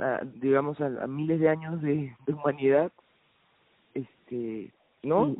a 0.00 0.20
digamos, 0.24 0.80
a, 0.80 0.86
a 0.86 1.06
miles 1.06 1.38
de 1.38 1.50
años 1.50 1.80
de, 1.82 2.16
de 2.26 2.32
humanidad. 2.32 2.90
Este, 3.94 4.72
¿no? 5.04 5.36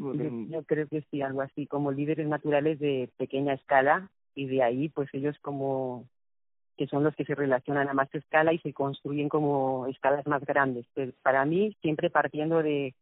Yo 0.46 0.62
creo 0.62 0.86
que 0.86 1.02
sí, 1.10 1.22
algo 1.22 1.42
así, 1.42 1.66
como 1.66 1.90
líderes 1.90 2.28
naturales 2.28 2.78
de 2.78 3.10
pequeña 3.16 3.54
escala 3.54 4.08
y 4.38 4.46
de 4.46 4.62
ahí, 4.62 4.88
pues 4.88 5.08
ellos 5.12 5.36
como 5.40 6.04
que 6.76 6.86
son 6.86 7.02
los 7.02 7.16
que 7.16 7.24
se 7.24 7.34
relacionan 7.34 7.88
a 7.88 7.92
más 7.92 8.08
escala 8.14 8.52
y 8.52 8.58
se 8.60 8.72
construyen 8.72 9.28
como 9.28 9.88
escalas 9.88 10.24
más 10.28 10.44
grandes. 10.44 10.86
Pero 10.94 11.10
para 11.22 11.44
mí, 11.44 11.76
siempre 11.82 12.08
partiendo 12.08 12.62
de, 12.62 12.94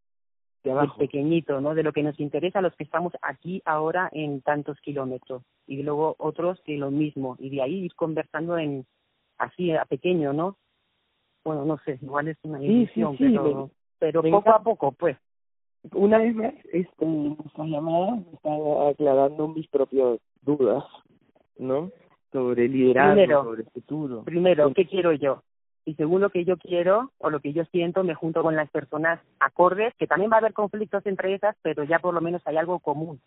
de 0.65 0.71
abajo. 0.71 0.97
pequeñito, 0.97 1.61
¿no? 1.61 1.75
De 1.75 1.83
lo 1.83 1.93
que 1.93 2.03
nos 2.03 2.19
interesa 2.19 2.61
a 2.61 2.63
los 2.63 2.75
que 2.75 2.85
estamos 2.85 3.13
aquí 3.21 3.61
ahora 3.67 4.09
en 4.13 4.41
tantos 4.41 4.81
kilómetros. 4.81 5.43
Y 5.67 5.83
luego 5.83 6.17
otros 6.19 6.59
que 6.63 6.79
lo 6.79 6.91
mismo. 6.91 7.37
Y 7.39 7.51
de 7.51 7.61
ahí 7.61 7.85
ir 7.85 7.95
conversando 7.95 8.57
en 8.57 8.87
así, 9.37 9.71
a 9.73 9.85
pequeño, 9.85 10.33
¿no? 10.33 10.57
Bueno, 11.45 11.67
no 11.67 11.77
sé, 11.85 11.99
igual 12.01 12.29
es 12.29 12.39
una 12.45 12.59
Sí, 12.61 12.67
sí, 12.67 13.01
ilusión, 13.01 13.19
sí, 13.19 13.25
pero, 13.29 13.71
pero 13.99 14.23
poco 14.23 14.51
a 14.51 14.63
poco, 14.63 14.93
pues. 14.93 15.19
Una 15.93 16.17
vez 16.17 16.35
más, 16.35 16.55
este, 16.73 17.05
nuestra 17.05 17.65
llamada 17.67 18.13
me 18.13 18.33
está 18.33 18.89
aclarando 18.89 19.49
mis 19.49 19.69
propias 19.69 20.19
dudas, 20.41 20.83
¿no? 21.59 21.91
Sobre 22.33 22.69
liderazgo, 22.69 23.15
Primero. 23.15 23.45
sobre 23.45 23.63
el 23.63 23.71
futuro. 23.71 24.23
Primero. 24.25 24.73
¿qué 24.75 24.87
quiero 24.87 25.13
yo? 25.13 25.43
Y 25.85 25.95
según 25.95 26.21
lo 26.21 26.31
que 26.31 26.45
yo 26.45 26.57
quiero 26.57 27.13
o 27.19 27.31
lo 27.31 27.39
que 27.41 27.53
yo 27.53 27.65
siento, 27.67 28.03
me 28.03 28.15
junto 28.15 28.43
con 28.43 28.57
las 28.57 28.69
personas 28.71 29.21
acordes, 29.39 29.95
que 29.95 30.07
también 30.09 30.31
va 30.31 30.37
a 30.37 30.41
haber 30.41 30.53
conflictos 30.53 31.07
entre 31.07 31.35
esas, 31.35 31.57
pero 31.63 31.85
ya 31.85 32.01
por 32.01 32.13
lo 32.13 32.21
menos 32.21 32.43
hay 32.47 32.57
algo 32.57 32.81
común. 32.81 33.21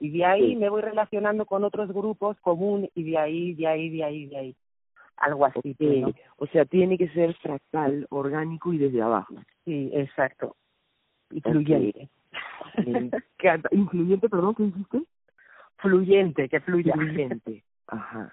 Y 0.00 0.10
de 0.10 0.24
ahí 0.24 0.50
Sí. 0.50 0.56
me 0.56 0.70
voy 0.70 0.80
relacionando 0.80 1.44
con 1.44 1.64
otros 1.64 1.92
grupos 1.92 2.40
común 2.40 2.88
y 2.94 3.02
de 3.10 3.18
ahí, 3.18 3.54
de 3.54 3.66
ahí, 3.66 3.90
de 3.90 4.04
ahí, 4.04 4.26
de 4.26 4.36
ahí. 4.38 4.56
Algo 5.18 5.44
así, 5.44 5.74
pues, 5.74 6.00
¿no? 6.00 6.08
Ok, 6.08 6.16
O 6.38 6.46
sea, 6.46 6.64
tiene 6.64 6.96
que 6.96 7.08
ser 7.10 7.34
fractal, 7.34 8.06
orgánico 8.10 8.72
y 8.72 8.78
desde 8.78 9.02
abajo. 9.02 9.34
Sí, 9.66 9.90
exacto. 9.92 10.56
Y 11.30 11.40
fluyente. 11.42 12.08
Me 12.86 12.98
encanta. 12.98 13.68
Incluyente, 13.72 14.28
perdón, 14.30 14.54
¿qué 14.54 14.62
dijiste? 14.64 15.02
Fluyente, 15.82 16.48
que 16.48 16.60
fluya. 16.60 16.92
Incluyente. 16.94 17.64
Ajá. 17.88 18.32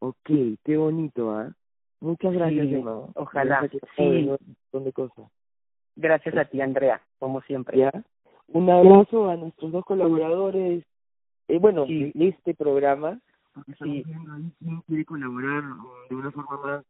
Ok, 0.00 0.30
qué 0.64 0.76
bonito, 0.76 1.30
¿ah? 1.32 1.52
Muchas 2.00 2.32
gracias, 2.34 2.66
Sí, 2.68 2.82
ojalá. 3.14 3.68
Sí. 3.96 4.02
un 4.02 4.26
montón 4.26 4.84
de 4.84 4.92
cosas. 4.92 5.26
Gracias 5.96 6.36
a 6.36 6.44
ti, 6.44 6.60
Andrea, 6.60 7.00
como 7.18 7.40
siempre. 7.42 7.78
¿Ya? 7.78 7.92
Un 8.48 8.68
abrazo 8.70 9.30
a 9.30 9.36
nuestros 9.36 9.72
dos 9.72 9.84
colaboradores, 9.84 10.84
eh, 11.48 11.58
bueno, 11.58 11.86
Sí. 11.86 12.12
de 12.14 12.28
este 12.28 12.54
programa, 12.54 13.18
porque 13.54 13.72
Sí. 13.72 13.98
estamos 13.98 14.04
viendo 14.06 14.32
ahí 14.34 14.52
quién 14.58 14.80
quiere 14.82 15.04
colaborar 15.06 15.62
mm, 15.62 15.86
de 16.10 16.14
una 16.16 16.30
forma 16.30 16.56
más 16.64 16.84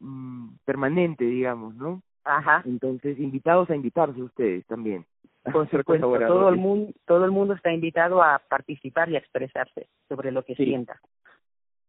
mm, 0.00 0.48
permanente, 0.64 1.24
digamos, 1.24 1.74
¿no? 1.74 2.00
Ajá. 2.24 2.62
Entonces, 2.64 3.18
invitados 3.18 3.68
a 3.70 3.76
invitarse 3.76 4.22
ustedes 4.22 4.64
también. 4.66 5.04
Por 5.52 5.68
supuesto, 5.70 6.18
todo 6.26 6.48
el 6.48 6.56
mundo, 6.56 6.92
todo 7.06 7.24
el 7.24 7.30
mundo 7.30 7.54
está 7.54 7.72
invitado 7.72 8.22
a 8.22 8.38
participar 8.48 9.08
y 9.10 9.16
a 9.16 9.18
expresarse 9.18 9.88
sobre 10.08 10.32
lo 10.32 10.42
que 10.44 10.54
Sí. 10.54 10.64
sienta. 10.64 11.00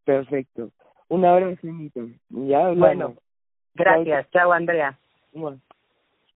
Perfecto. 0.03 0.71
Un 1.07 1.25
abrazo. 1.25 1.59
Ya, 1.63 2.67
Bueno, 2.69 3.05
hablamos. 3.05 3.17
gracias. 3.73 4.29
Chao, 4.31 4.51
Andrea. 4.51 4.97
Bueno. 5.33 5.59